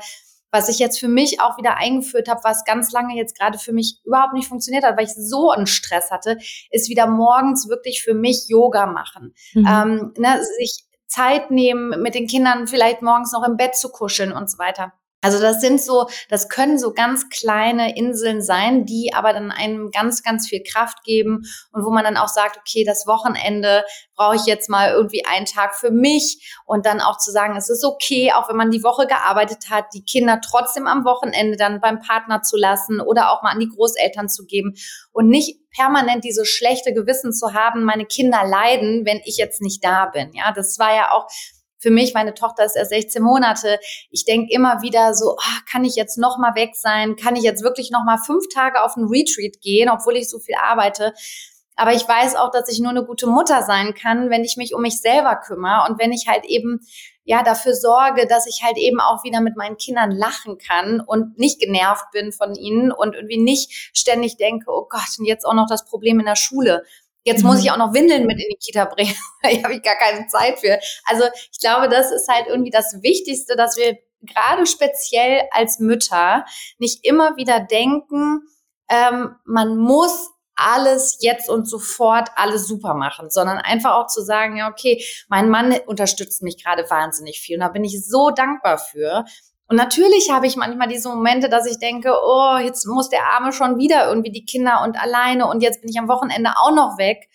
[0.53, 3.73] was ich jetzt für mich auch wieder eingeführt habe, was ganz lange jetzt gerade für
[3.73, 6.37] mich überhaupt nicht funktioniert hat, weil ich so einen Stress hatte,
[6.69, 9.33] ist wieder morgens wirklich für mich Yoga machen.
[9.55, 9.67] Mhm.
[9.67, 14.31] Ähm, ne, sich Zeit nehmen, mit den Kindern vielleicht morgens noch im Bett zu kuscheln
[14.31, 14.93] und so weiter.
[15.23, 19.89] Also das sind so, das können so ganz kleine Inseln sein, die aber dann einem
[19.89, 24.35] ganz, ganz viel Kraft geben und wo man dann auch sagt, okay, das Wochenende brauche
[24.35, 27.85] ich jetzt mal irgendwie einen Tag für mich und dann auch zu sagen, es ist
[27.85, 31.99] okay, auch wenn man die Woche gearbeitet hat, die Kinder trotzdem am Wochenende dann beim
[31.99, 34.73] Partner zu lassen oder auch mal an die Großeltern zu geben
[35.13, 39.83] und nicht permanent dieses schlechte Gewissen zu haben, meine Kinder leiden, wenn ich jetzt nicht
[39.85, 40.31] da bin.
[40.33, 41.27] Ja, das war ja auch
[41.83, 43.77] für mich, meine Tochter ist erst 16 Monate,
[44.09, 47.17] ich denke immer wieder so, oh, kann ich jetzt noch mal weg sein?
[47.17, 50.39] Kann ich jetzt wirklich noch mal fünf Tage auf ein Retreat gehen, obwohl ich so
[50.39, 51.13] viel arbeite?
[51.75, 54.73] Aber ich weiß auch, dass ich nur eine gute Mutter sein kann, wenn ich mich
[54.73, 56.79] um mich selber kümmere und wenn ich halt eben
[57.25, 61.39] ja dafür sorge, dass ich halt eben auch wieder mit meinen Kindern lachen kann und
[61.39, 65.53] nicht genervt bin von ihnen und irgendwie nicht ständig denke, oh Gott, und jetzt auch
[65.53, 66.83] noch das Problem in der Schule.
[67.23, 67.71] Jetzt muss ich mhm.
[67.71, 69.15] auch noch Windeln mit in die Kita bringen.
[69.43, 70.79] da habe ich gar keine Zeit für.
[71.05, 76.45] Also ich glaube, das ist halt irgendwie das Wichtigste, dass wir gerade speziell als Mütter
[76.79, 78.41] nicht immer wieder denken,
[78.89, 84.57] ähm, man muss alles jetzt und sofort alles super machen, sondern einfach auch zu sagen,
[84.57, 88.77] ja, okay, mein Mann unterstützt mich gerade wahnsinnig viel und da bin ich so dankbar
[88.77, 89.25] für.
[89.67, 93.53] Und natürlich habe ich manchmal diese Momente, dass ich denke, oh, jetzt muss der Arme
[93.53, 96.97] schon wieder irgendwie die Kinder und alleine und jetzt bin ich am Wochenende auch noch
[96.97, 97.29] weg.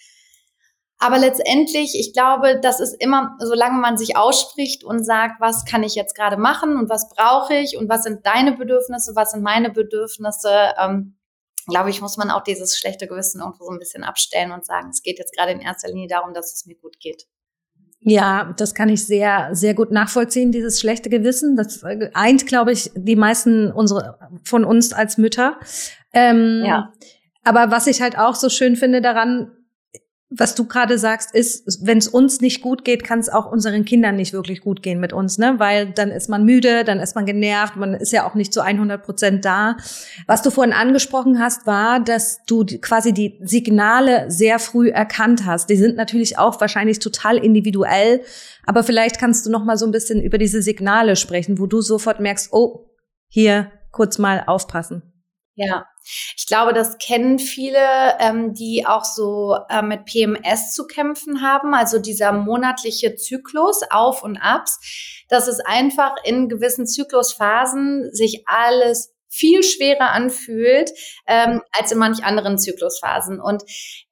[1.00, 5.84] Aber letztendlich, ich glaube, das ist immer, solange man sich ausspricht und sagt, was kann
[5.84, 9.42] ich jetzt gerade machen und was brauche ich und was sind deine Bedürfnisse, was sind
[9.42, 11.16] meine Bedürfnisse, ähm,
[11.68, 14.88] glaube ich, muss man auch dieses schlechte Gewissen irgendwo so ein bisschen abstellen und sagen,
[14.90, 17.26] es geht jetzt gerade in erster Linie darum, dass es mir gut geht.
[18.00, 21.56] Ja, das kann ich sehr, sehr gut nachvollziehen, dieses schlechte Gewissen.
[21.56, 21.82] Das
[22.14, 25.58] eint, glaube ich, die meisten unsere, von uns als Mütter.
[26.12, 26.92] Ähm, ja.
[27.44, 29.50] Aber was ich halt auch so schön finde daran,
[30.30, 33.86] was du gerade sagst, ist, wenn es uns nicht gut geht, kann es auch unseren
[33.86, 35.54] Kindern nicht wirklich gut gehen mit uns, ne?
[35.58, 38.60] Weil dann ist man müde, dann ist man genervt, man ist ja auch nicht zu
[38.60, 39.78] 100 Prozent da.
[40.26, 45.70] Was du vorhin angesprochen hast, war, dass du quasi die Signale sehr früh erkannt hast.
[45.70, 48.20] Die sind natürlich auch wahrscheinlich total individuell,
[48.66, 51.80] aber vielleicht kannst du noch mal so ein bisschen über diese Signale sprechen, wo du
[51.80, 52.90] sofort merkst, oh,
[53.28, 55.02] hier kurz mal aufpassen.
[55.54, 55.86] Ja,
[56.36, 57.78] ich glaube, das kennen viele,
[58.18, 64.22] ähm, die auch so äh, mit PMS zu kämpfen haben, also dieser monatliche Zyklus, Auf
[64.22, 70.90] und Abs, dass es einfach in gewissen Zyklusphasen sich alles viel schwerer anfühlt
[71.26, 73.40] ähm, als in manch anderen Zyklusphasen.
[73.40, 73.62] Und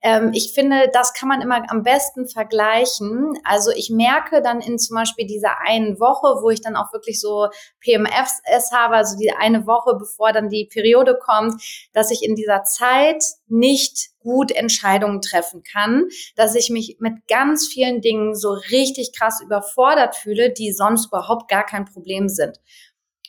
[0.02, 3.32] ähm, ich finde, das kann man immer am besten vergleichen.
[3.44, 7.20] Also ich merke dann in zum Beispiel dieser einen Woche, wo ich dann auch wirklich
[7.20, 7.48] so
[7.80, 12.62] PMFs habe, also die eine Woche, bevor dann die Periode kommt, dass ich in dieser
[12.64, 19.12] Zeit nicht gut Entscheidungen treffen kann, dass ich mich mit ganz vielen Dingen so richtig
[19.16, 22.58] krass überfordert fühle, die sonst überhaupt gar kein Problem sind.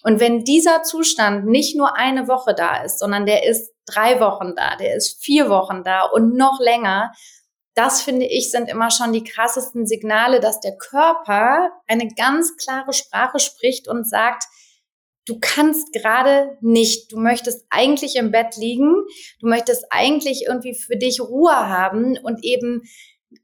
[0.07, 4.55] Und wenn dieser Zustand nicht nur eine Woche da ist, sondern der ist drei Wochen
[4.55, 7.11] da, der ist vier Wochen da und noch länger,
[7.75, 12.93] das finde ich sind immer schon die krassesten Signale, dass der Körper eine ganz klare
[12.93, 14.45] Sprache spricht und sagt,
[15.25, 18.93] du kannst gerade nicht, du möchtest eigentlich im Bett liegen,
[19.41, 22.83] du möchtest eigentlich irgendwie für dich Ruhe haben und eben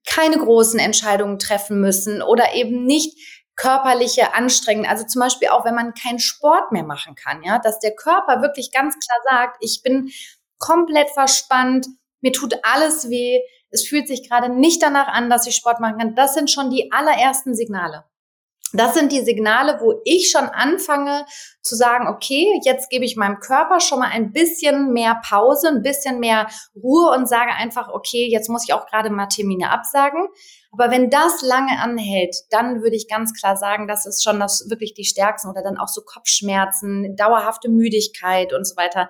[0.07, 5.75] keine großen Entscheidungen treffen müssen oder eben nicht körperliche Anstrengungen, also zum Beispiel auch, wenn
[5.75, 9.81] man keinen Sport mehr machen kann, ja, dass der Körper wirklich ganz klar sagt, ich
[9.83, 10.11] bin
[10.57, 11.87] komplett verspannt,
[12.21, 15.97] mir tut alles weh, es fühlt sich gerade nicht danach an, dass ich Sport machen
[15.97, 16.15] kann.
[16.15, 18.05] Das sind schon die allerersten Signale.
[18.73, 21.25] Das sind die Signale, wo ich schon anfange
[21.61, 25.83] zu sagen, okay, jetzt gebe ich meinem Körper schon mal ein bisschen mehr Pause, ein
[25.83, 30.27] bisschen mehr Ruhe und sage einfach, okay, jetzt muss ich auch gerade mal Termine absagen.
[30.71, 34.67] Aber wenn das lange anhält, dann würde ich ganz klar sagen, das ist schon das
[34.71, 39.07] wirklich die stärksten oder dann auch so Kopfschmerzen, dauerhafte Müdigkeit und so weiter.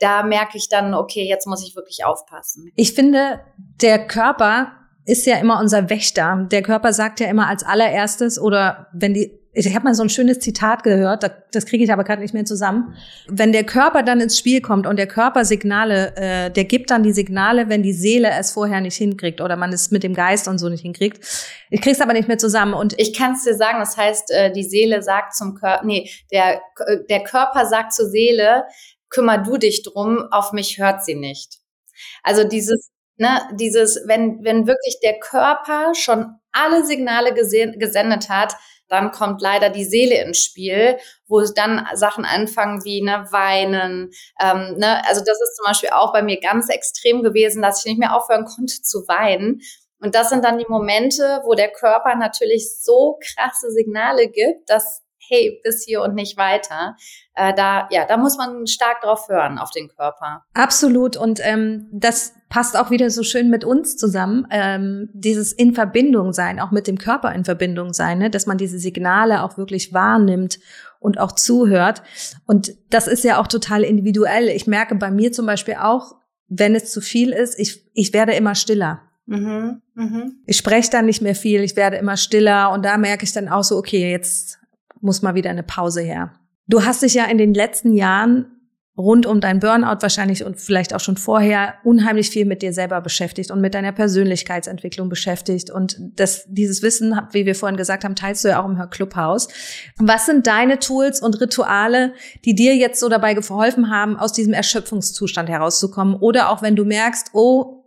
[0.00, 2.72] Da merke ich dann, okay, jetzt muss ich wirklich aufpassen.
[2.74, 6.46] Ich finde, der Körper ist ja immer unser Wächter.
[6.50, 10.10] Der Körper sagt ja immer als allererstes oder wenn die ich habe mal so ein
[10.10, 12.94] schönes Zitat gehört, das kriege ich aber gerade nicht mehr zusammen.
[13.26, 17.02] Wenn der Körper dann ins Spiel kommt und der Körper Signale, äh, der gibt dann
[17.02, 20.46] die Signale, wenn die Seele es vorher nicht hinkriegt oder man es mit dem Geist
[20.46, 21.24] und so nicht hinkriegt.
[21.70, 22.74] Ich krieg's aber nicht mehr zusammen.
[22.74, 26.10] Und ich kann es dir sagen, das heißt, äh, die Seele sagt zum Körper, nee,
[26.30, 26.60] der,
[27.08, 28.64] der Körper sagt zur Seele,
[29.08, 31.60] kümmer du dich drum, auf mich hört sie nicht.
[32.22, 38.54] Also dieses ne, dieses, wenn, wenn wirklich der Körper schon alle Signale gesehen, gesendet hat,
[38.88, 44.10] dann kommt leider die Seele ins Spiel, wo dann Sachen anfangen wie ne, weinen.
[44.40, 47.86] Ähm, ne, also das ist zum Beispiel auch bei mir ganz extrem gewesen, dass ich
[47.86, 49.60] nicht mehr aufhören konnte zu weinen.
[49.98, 55.02] Und das sind dann die Momente, wo der Körper natürlich so krasse Signale gibt, dass
[55.28, 56.96] hey, bis hier und nicht weiter.
[57.34, 60.44] Äh, da, ja, da muss man stark drauf hören, auf den Körper.
[60.54, 61.16] Absolut.
[61.16, 64.46] Und ähm, das passt auch wieder so schön mit uns zusammen.
[64.50, 68.30] Ähm, dieses in Verbindung sein, auch mit dem Körper in Verbindung sein, ne?
[68.30, 70.58] dass man diese Signale auch wirklich wahrnimmt
[71.00, 72.02] und auch zuhört.
[72.46, 74.48] Und das ist ja auch total individuell.
[74.48, 76.16] Ich merke bei mir zum Beispiel auch,
[76.48, 79.02] wenn es zu viel ist, ich, ich werde immer stiller.
[79.26, 80.30] Mhm, mh.
[80.46, 83.48] Ich spreche dann nicht mehr viel, ich werde immer stiller und da merke ich dann
[83.48, 84.60] auch so, okay, jetzt
[85.06, 86.32] muss mal wieder eine Pause her.
[86.66, 88.46] Du hast dich ja in den letzten Jahren
[88.98, 93.00] rund um dein Burnout wahrscheinlich und vielleicht auch schon vorher unheimlich viel mit dir selber
[93.02, 95.70] beschäftigt und mit deiner Persönlichkeitsentwicklung beschäftigt.
[95.70, 99.48] Und das, dieses Wissen, wie wir vorhin gesagt haben, teilst du ja auch im Clubhaus.
[99.98, 102.14] Was sind deine Tools und Rituale,
[102.46, 106.14] die dir jetzt so dabei geholfen haben, aus diesem Erschöpfungszustand herauszukommen?
[106.14, 107.84] Oder auch wenn du merkst, oh,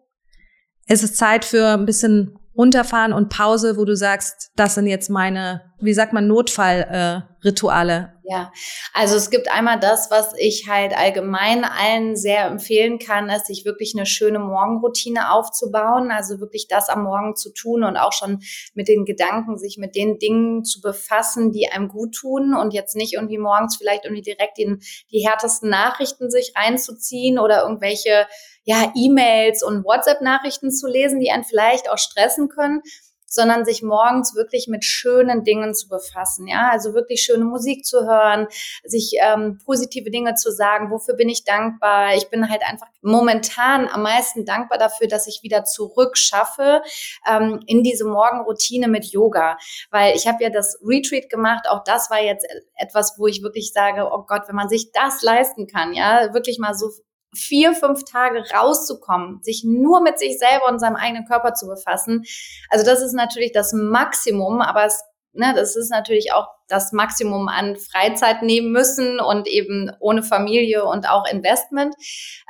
[0.86, 5.10] es ist Zeit für ein bisschen runterfahren und Pause, wo du sagst, das sind jetzt
[5.10, 8.13] meine, wie sagt man, Notfallrituale?
[8.13, 8.52] Äh, ja,
[8.93, 13.63] also es gibt einmal das, was ich halt allgemein allen sehr empfehlen kann, ist, sich
[13.63, 16.12] wirklich eine schöne Morgenroutine aufzubauen.
[16.12, 18.41] Also wirklich das am Morgen zu tun und auch schon
[18.74, 22.98] mit den Gedanken, sich mit den Dingen zu befassen, die einem gut tun und jetzt
[22.98, 28.28] nicht irgendwie morgens vielleicht irgendwie direkt den, die härtesten Nachrichten sich reinzuziehen oder irgendwelche
[28.63, 32.82] ja, E-Mails und WhatsApp-Nachrichten zu lesen, die einen vielleicht auch stressen können,
[33.30, 36.48] sondern sich morgens wirklich mit schönen Dingen zu befassen.
[36.48, 38.48] Ja, also wirklich schöne Musik zu hören,
[38.84, 40.91] sich ähm, positive Dinge zu sagen.
[40.91, 42.15] Wofür bin ich dankbar?
[42.15, 46.82] Ich bin halt einfach momentan am meisten dankbar dafür, dass ich wieder zurück schaffe
[47.30, 49.58] ähm, in diese Morgenroutine mit Yoga,
[49.91, 51.67] weil ich habe ja das Retreat gemacht.
[51.69, 55.22] Auch das war jetzt etwas, wo ich wirklich sage, oh Gott, wenn man sich das
[55.22, 56.89] leisten kann, ja, wirklich mal so
[57.33, 62.23] vier, fünf Tage rauszukommen, sich nur mit sich selber und seinem eigenen Körper zu befassen.
[62.69, 67.47] Also das ist natürlich das Maximum, aber es, ne, das ist natürlich auch das Maximum
[67.47, 71.95] an Freizeit nehmen müssen und eben ohne Familie und auch Investment.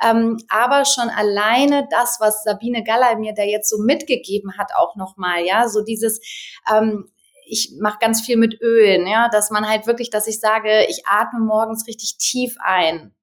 [0.02, 4.96] Ähm, aber schon alleine das, was Sabine Galler mir da jetzt so mitgegeben hat, auch
[4.96, 6.20] nochmal, ja, so dieses,
[6.74, 7.10] ähm,
[7.46, 11.02] ich mache ganz viel mit Ölen, ja, dass man halt wirklich, dass ich sage, ich
[11.06, 13.14] atme morgens richtig tief ein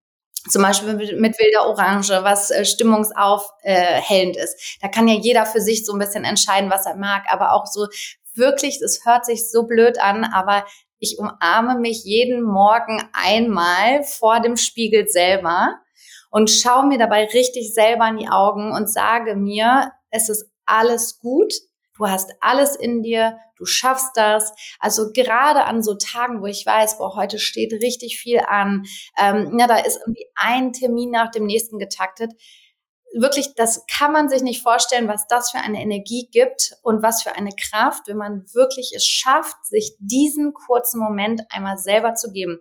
[0.49, 4.77] zum Beispiel mit, wilder Orange, was äh, stimmungsaufhellend äh, ist.
[4.81, 7.65] Da kann ja jeder für sich so ein bisschen entscheiden, was er mag, aber auch
[7.65, 7.88] so
[8.33, 10.65] wirklich, es hört sich so blöd an, aber
[10.99, 15.75] ich umarme mich jeden Morgen einmal vor dem Spiegel selber
[16.29, 21.19] und schaue mir dabei richtig selber in die Augen und sage mir, es ist alles
[21.19, 21.53] gut,
[21.97, 24.53] du hast alles in dir, du schaffst das.
[24.79, 28.86] Also gerade an so Tagen, wo ich weiß, boah, heute steht richtig viel an,
[29.17, 32.31] ähm, ja, da ist irgendwie ein Termin nach dem nächsten getaktet.
[33.13, 37.23] Wirklich, das kann man sich nicht vorstellen, was das für eine Energie gibt und was
[37.23, 42.31] für eine Kraft, wenn man wirklich es schafft, sich diesen kurzen Moment einmal selber zu
[42.31, 42.60] geben.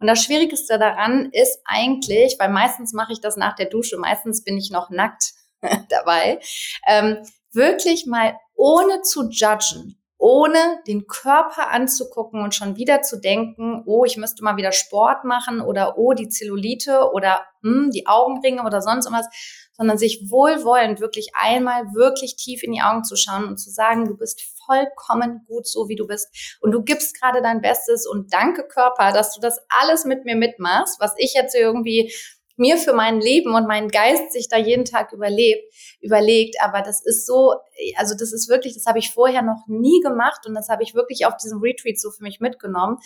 [0.00, 4.42] Und das Schwierigste daran ist eigentlich, weil meistens mache ich das nach der Dusche, meistens
[4.42, 5.34] bin ich noch nackt
[5.90, 6.40] dabei,
[6.88, 7.18] ähm,
[7.52, 14.04] wirklich mal ohne zu judgen, ohne den Körper anzugucken und schon wieder zu denken, oh,
[14.04, 18.80] ich müsste mal wieder Sport machen oder oh, die Zellulite oder hm, die Augenringe oder
[18.80, 19.26] sonst irgendwas,
[19.72, 24.06] sondern sich wohlwollend wirklich einmal wirklich tief in die Augen zu schauen und zu sagen,
[24.06, 26.58] du bist vollkommen gut so, wie du bist.
[26.60, 30.36] Und du gibst gerade dein Bestes und danke Körper, dass du das alles mit mir
[30.36, 32.12] mitmachst, was ich jetzt irgendwie
[32.56, 35.62] mir für mein Leben und meinen Geist sich da jeden Tag überlebt,
[36.00, 36.56] überlegt.
[36.62, 37.54] Aber das ist so,
[37.96, 40.94] also das ist wirklich, das habe ich vorher noch nie gemacht und das habe ich
[40.94, 42.98] wirklich auf diesem Retreat so für mich mitgenommen.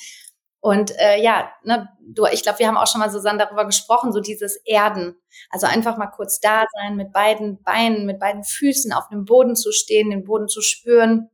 [0.60, 4.12] Und äh, ja, ne, du, ich glaube, wir haben auch schon mal Susanne darüber gesprochen,
[4.12, 5.16] so dieses Erden.
[5.50, 9.54] Also einfach mal kurz da sein, mit beiden Beinen, mit beiden Füßen auf dem Boden
[9.54, 11.30] zu stehen, den Boden zu spüren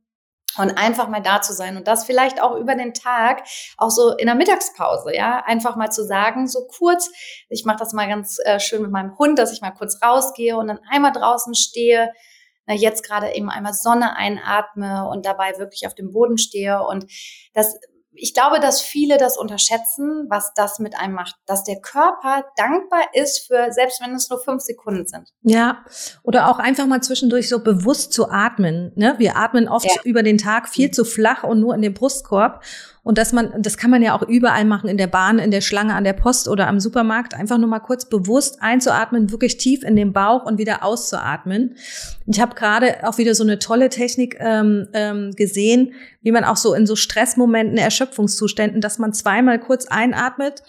[0.57, 3.43] und einfach mal da zu sein und das vielleicht auch über den Tag,
[3.77, 7.11] auch so in der Mittagspause, ja, einfach mal zu sagen, so kurz,
[7.49, 10.57] ich mache das mal ganz äh, schön mit meinem Hund, dass ich mal kurz rausgehe
[10.57, 12.11] und dann einmal draußen stehe,
[12.65, 17.05] na, jetzt gerade eben einmal Sonne einatme und dabei wirklich auf dem Boden stehe und
[17.53, 17.77] das
[18.15, 23.01] ich glaube, dass viele das unterschätzen, was das mit einem macht, dass der Körper dankbar
[23.13, 25.29] ist für, selbst wenn es nur fünf Sekunden sind.
[25.41, 25.83] Ja,
[26.23, 28.91] oder auch einfach mal zwischendurch so bewusst zu atmen.
[28.95, 29.15] Ne?
[29.17, 30.01] Wir atmen oft ja.
[30.03, 32.63] über den Tag viel zu flach und nur in den Brustkorb.
[33.03, 35.59] Und dass man, das kann man ja auch überall machen, in der Bahn, in der
[35.59, 39.83] Schlange an der Post oder am Supermarkt, einfach nur mal kurz bewusst einzuatmen, wirklich tief
[39.83, 41.75] in den Bauch und wieder auszuatmen.
[42.27, 46.55] Ich habe gerade auch wieder so eine tolle Technik ähm, ähm, gesehen, wie man auch
[46.55, 50.63] so in so Stressmomenten, Erschöpfungszuständen, dass man zweimal kurz einatmet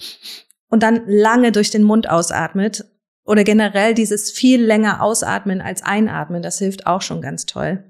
[0.69, 2.85] und dann lange durch den Mund ausatmet.
[3.25, 7.85] Oder generell dieses viel länger ausatmen als einatmen, das hilft auch schon ganz toll.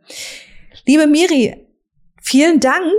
[0.87, 1.67] Liebe Miri,
[2.21, 2.93] vielen Dank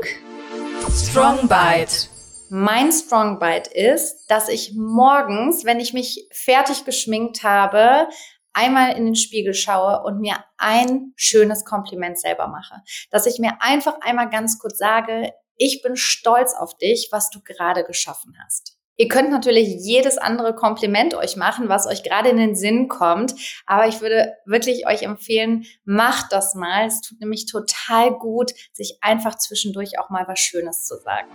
[0.91, 2.09] Strong Bite.
[2.49, 8.07] Mein Strong Bite ist, dass ich morgens, wenn ich mich fertig geschminkt habe,
[8.53, 12.81] einmal in den Spiegel schaue und mir ein schönes Kompliment selber mache.
[13.11, 17.41] Dass ich mir einfach einmal ganz kurz sage, ich bin stolz auf dich, was du
[17.41, 18.77] gerade geschaffen hast.
[18.97, 23.35] Ihr könnt natürlich jedes andere Kompliment euch machen, was euch gerade in den Sinn kommt.
[23.65, 26.87] Aber ich würde wirklich euch empfehlen, macht das mal.
[26.87, 31.27] Es tut nämlich total gut, sich einfach zwischendurch auch mal was Schönes zu sagen.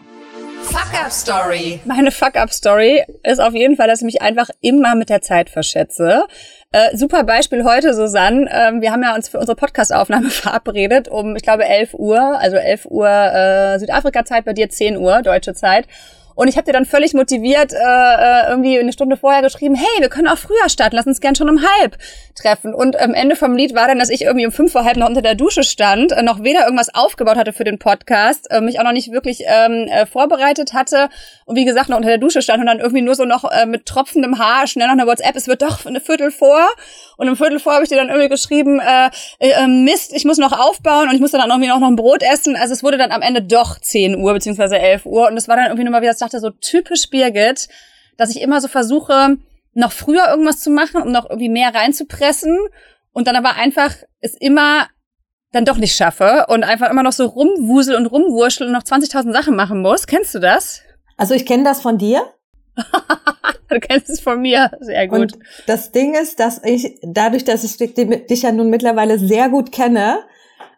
[0.62, 1.80] Fuck-up-Story.
[1.84, 6.26] Meine Fuck-up-Story ist auf jeden Fall, dass ich mich einfach immer mit der Zeit verschätze.
[6.72, 8.48] Äh, super Beispiel heute, Susanne.
[8.50, 12.56] Ähm, wir haben ja uns für unsere Podcast-Aufnahme verabredet um, ich glaube, 11 Uhr, also
[12.56, 15.86] 11 Uhr äh, Südafrika-Zeit, bei dir 10 Uhr deutsche Zeit.
[16.34, 20.00] Und ich habe dir dann völlig motiviert äh, äh, irgendwie eine Stunde vorher geschrieben, hey,
[20.00, 21.96] wir können auch früher starten, lass uns gern schon um halb
[22.34, 22.74] treffen.
[22.74, 25.08] Und am Ende vom Lied war dann, dass ich irgendwie um fünf vor halb noch
[25.08, 28.80] unter der Dusche stand, äh, noch weder irgendwas aufgebaut hatte für den Podcast, äh, mich
[28.80, 31.08] auch noch nicht wirklich ähm, äh, vorbereitet hatte
[31.46, 33.66] und wie gesagt noch unter der Dusche stand und dann irgendwie nur so noch äh,
[33.66, 36.66] mit tropfendem Haar schnell noch eine WhatsApp, es wird doch eine Viertel vor.
[37.16, 40.38] Und um Viertel vor habe ich dir dann irgendwie geschrieben, äh, äh, Mist, ich muss
[40.38, 42.56] noch aufbauen und ich musste dann irgendwie auch noch ein Brot essen.
[42.56, 45.56] Also es wurde dann am Ende doch 10 Uhr beziehungsweise 11 Uhr und es war
[45.56, 47.68] dann irgendwie nur mal wieder, ich dachte so typisch Birgit,
[48.16, 49.36] dass ich immer so versuche,
[49.72, 52.58] noch früher irgendwas zu machen, um noch irgendwie mehr reinzupressen
[53.12, 54.88] und dann aber einfach es immer
[55.52, 59.32] dann doch nicht schaffe und einfach immer noch so rumwusel und rumwurschel und noch 20.000
[59.32, 60.06] Sachen machen muss.
[60.06, 60.82] Kennst du das?
[61.16, 62.22] Also ich kenne das von dir.
[63.68, 65.18] du kennst es von mir, sehr gut.
[65.18, 69.72] Und das Ding ist, dass ich, dadurch, dass ich dich ja nun mittlerweile sehr gut
[69.72, 70.20] kenne,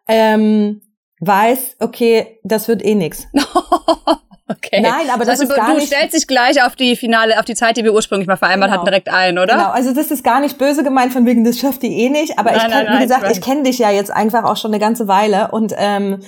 [0.09, 0.81] ähm,
[1.21, 3.27] weiß, okay, das wird eh nix.
[4.65, 4.81] Okay.
[4.81, 5.91] Nein, aber das, das heißt, ist gar du nicht.
[5.91, 8.71] Du stellst dich gleich auf die Finale, auf die Zeit, die wir ursprünglich mal vereinbart
[8.71, 8.81] genau.
[8.81, 9.55] hatten, direkt ein, oder?
[9.55, 9.71] Genau.
[9.71, 12.39] Also das ist gar nicht böse gemeint, von wegen, das schafft die eh nicht.
[12.39, 14.57] Aber nein, ich kenn, nein, wie gesagt, ich, ich kenne dich ja jetzt einfach auch
[14.57, 16.21] schon eine ganze Weile und ähm,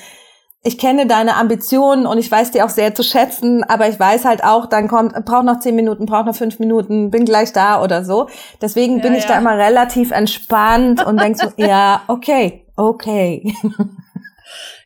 [0.66, 4.25] ich kenne deine Ambitionen und ich weiß die auch sehr zu schätzen, aber ich weiß
[4.25, 7.83] halt auch, dann kommt, braucht noch zehn Minuten, braucht noch fünf Minuten, bin gleich da
[7.83, 8.29] oder so.
[8.62, 9.29] Deswegen ja, bin ich ja.
[9.29, 13.55] da immer relativ entspannt und denk so, ja, okay, okay.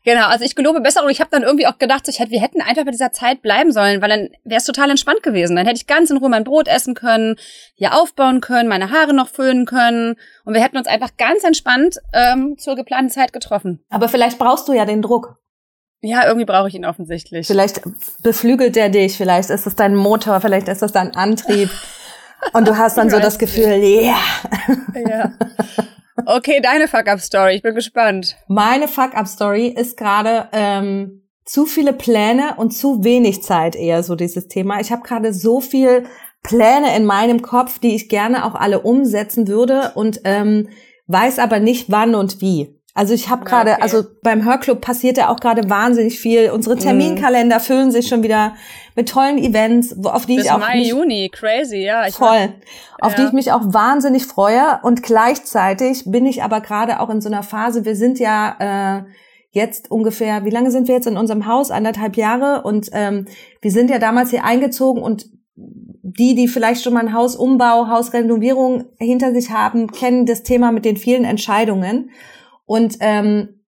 [0.05, 2.41] Genau, also ich gelobe besser und ich habe dann irgendwie auch gedacht, ich hätte, wir
[2.41, 5.57] hätten einfach bei dieser Zeit bleiben sollen, weil dann wäre es total entspannt gewesen.
[5.57, 7.37] Dann hätte ich ganz in Ruhe mein Brot essen können,
[7.75, 11.97] hier aufbauen können, meine Haare noch föhnen können und wir hätten uns einfach ganz entspannt
[12.13, 13.85] ähm, zur geplanten Zeit getroffen.
[13.91, 15.39] Aber vielleicht brauchst du ja den Druck.
[16.01, 17.47] Ja, irgendwie brauche ich ihn offensichtlich.
[17.47, 17.83] Vielleicht
[18.23, 21.71] beflügelt der dich, vielleicht ist es dein Motor, vielleicht ist es dein Antrieb.
[22.53, 23.83] Und du hast dann so das Gefühl.
[23.83, 24.15] Yeah.
[24.95, 25.33] Ja.
[26.31, 27.55] Okay, deine Fuck-Up-Story.
[27.55, 28.37] Ich bin gespannt.
[28.49, 34.47] Meine Fuck-Up-Story ist gerade ähm, zu viele Pläne und zu wenig Zeit eher so dieses
[34.47, 34.79] Thema.
[34.79, 36.05] Ich habe gerade so viel
[36.43, 40.69] Pläne in meinem Kopf, die ich gerne auch alle umsetzen würde und ähm,
[41.07, 42.78] weiß aber nicht wann und wie.
[42.99, 43.83] Also ich habe gerade, okay.
[43.83, 46.51] also beim Hörclub passiert ja auch gerade wahnsinnig viel.
[46.51, 46.81] Unsere mhm.
[46.81, 48.57] Terminkalender füllen sich schon wieder
[48.97, 52.09] mit tollen Events, auf die Bis ich auch Mai, mich, Juni, crazy, ja.
[52.09, 52.55] Ich voll, mein,
[53.01, 53.19] auf ja.
[53.19, 54.81] die ich mich auch wahnsinnig freue.
[54.83, 57.85] Und gleichzeitig bin ich aber gerade auch in so einer Phase.
[57.85, 59.05] Wir sind ja äh,
[59.53, 61.71] jetzt ungefähr, wie lange sind wir jetzt in unserem Haus?
[61.71, 62.63] Anderthalb Jahre.
[62.63, 63.27] Und ähm,
[63.63, 68.87] wir sind ja damals hier eingezogen und die, die vielleicht schon mal ein Hausumbau, Hausrenovierung
[68.99, 72.11] hinter sich haben, kennen das Thema mit den vielen Entscheidungen.
[72.69, 73.65] Und ähm,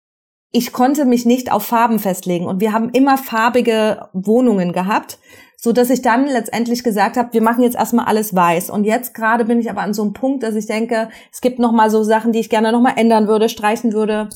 [0.51, 2.45] ich konnte mich nicht auf Farben festlegen.
[2.45, 5.19] Und wir haben immer farbige Wohnungen gehabt,
[5.57, 8.69] so dass ich dann letztendlich gesagt habe, wir machen jetzt erstmal alles weiß.
[8.69, 11.59] Und jetzt gerade bin ich aber an so einem Punkt, dass ich denke, es gibt
[11.59, 14.29] noch mal so Sachen, die ich gerne noch mal ändern würde, streichen würde.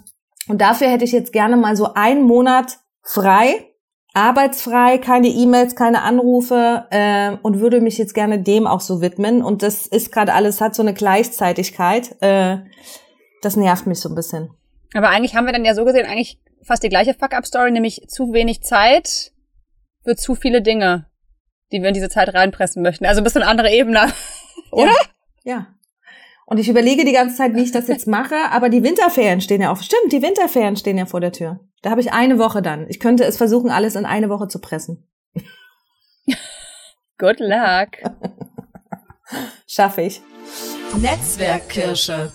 [0.49, 3.67] Und dafür hätte ich jetzt gerne mal so einen Monat frei,
[4.13, 9.41] arbeitsfrei, keine E-Mails, keine Anrufe äh, und würde mich jetzt gerne dem auch so widmen.
[9.41, 12.17] Und das ist gerade alles, hat so eine Gleichzeitigkeit.
[12.21, 12.57] Äh,
[13.41, 14.49] das nervt mich so ein bisschen.
[14.93, 18.33] Aber eigentlich haben wir dann ja so gesehen eigentlich fast die gleiche Fuck-Up-Story, nämlich zu
[18.33, 19.31] wenig Zeit
[20.03, 21.05] für zu viele Dinge,
[21.71, 23.05] die wir in diese Zeit reinpressen möchten.
[23.05, 24.11] Also ein bisschen andere Ebene,
[24.71, 24.91] oder?
[25.43, 25.55] Ja.
[25.55, 25.67] ja.
[26.45, 29.61] Und ich überlege die ganze Zeit, wie ich das jetzt mache, aber die Winterferien stehen
[29.61, 29.81] ja auch.
[29.81, 31.59] Stimmt, die Winterferien stehen ja vor der Tür.
[31.81, 32.87] Da habe ich eine Woche dann.
[32.89, 35.07] Ich könnte es versuchen, alles in eine Woche zu pressen.
[37.19, 37.89] Good luck.
[39.67, 40.21] Schaffe ich.
[40.97, 42.31] Netzwerkkirsche.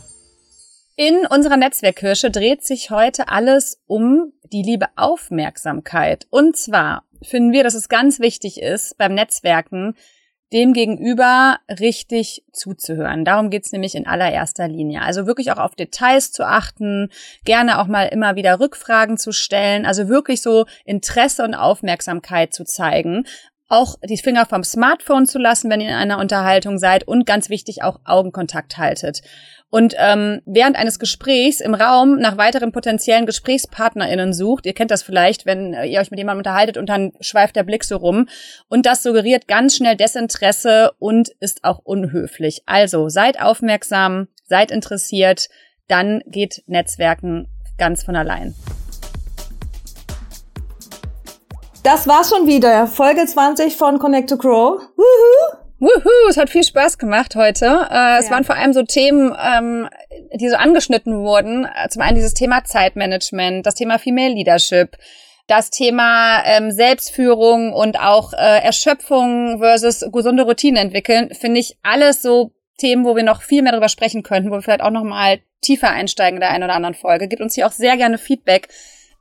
[0.97, 6.29] In unserer Netzwerkkirsche dreht sich heute alles um die liebe Aufmerksamkeit.
[6.31, 9.97] Und zwar finden wir, dass es ganz wichtig ist, beim Netzwerken
[10.53, 13.25] dem gegenüber richtig zuzuhören.
[13.25, 15.03] Darum geht's nämlich in allererster Linie.
[15.03, 17.11] Also wirklich auch auf Details zu achten,
[17.45, 22.65] gerne auch mal immer wieder Rückfragen zu stellen, also wirklich so Interesse und Aufmerksamkeit zu
[22.65, 23.27] zeigen
[23.69, 27.49] auch die Finger vom Smartphone zu lassen, wenn ihr in einer Unterhaltung seid und ganz
[27.49, 29.23] wichtig auch Augenkontakt haltet.
[29.71, 35.03] Und ähm, während eines Gesprächs im Raum nach weiteren potenziellen GesprächspartnerInnen sucht, ihr kennt das
[35.03, 38.29] vielleicht, wenn ihr euch mit jemandem unterhaltet und dann schweift der Blick so rum.
[38.69, 42.62] Und das suggeriert ganz schnell Desinteresse und ist auch unhöflich.
[42.67, 45.49] Also seid aufmerksam, seid interessiert,
[45.89, 48.55] dann geht Netzwerken ganz von allein.
[51.85, 52.87] Das war's schon wieder.
[52.87, 54.80] Folge 20 von Connect to Grow.
[54.97, 55.59] Woohoo!
[55.80, 57.87] Wuhu, es hat viel Spaß gemacht heute.
[57.91, 59.91] Äh, es waren vor allem so Themen, ähm,
[60.32, 61.66] die so angeschnitten wurden.
[61.66, 64.97] Äh, zum einen dieses Thema Zeitmanagement, das Thema Female Leadership,
[65.47, 72.22] das Thema ähm, Selbstführung und auch äh, Erschöpfung versus gesunde Routinen entwickeln, finde ich alles
[72.22, 75.05] so Themen, wo wir noch viel mehr darüber sprechen könnten, wo wir vielleicht auch noch
[75.05, 77.28] mal tiefer einsteigen in der einen oder anderen Folge.
[77.28, 78.68] Gebt uns hier auch sehr gerne Feedback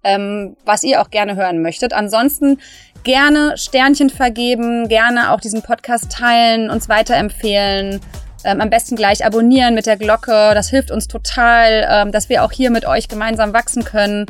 [0.04, 1.94] ähm, was ihr auch gerne hören möchtet.
[1.94, 2.60] Ansonsten
[3.04, 8.00] gerne Sternchen vergeben, gerne auch diesen Podcast teilen, uns weiterempfehlen.
[8.46, 10.52] Ähm, am besten gleich abonnieren mit der Glocke.
[10.54, 14.26] Das hilft uns total, ähm, dass wir auch hier mit euch gemeinsam wachsen können.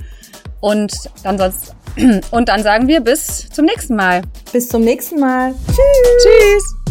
[0.59, 0.93] Und
[1.23, 1.75] dann sonst
[2.31, 4.21] und dann sagen wir bis zum nächsten Mal.
[4.51, 5.53] Bis zum nächsten Mal.
[5.67, 6.23] Tschüss.
[6.23, 6.82] Tschüss.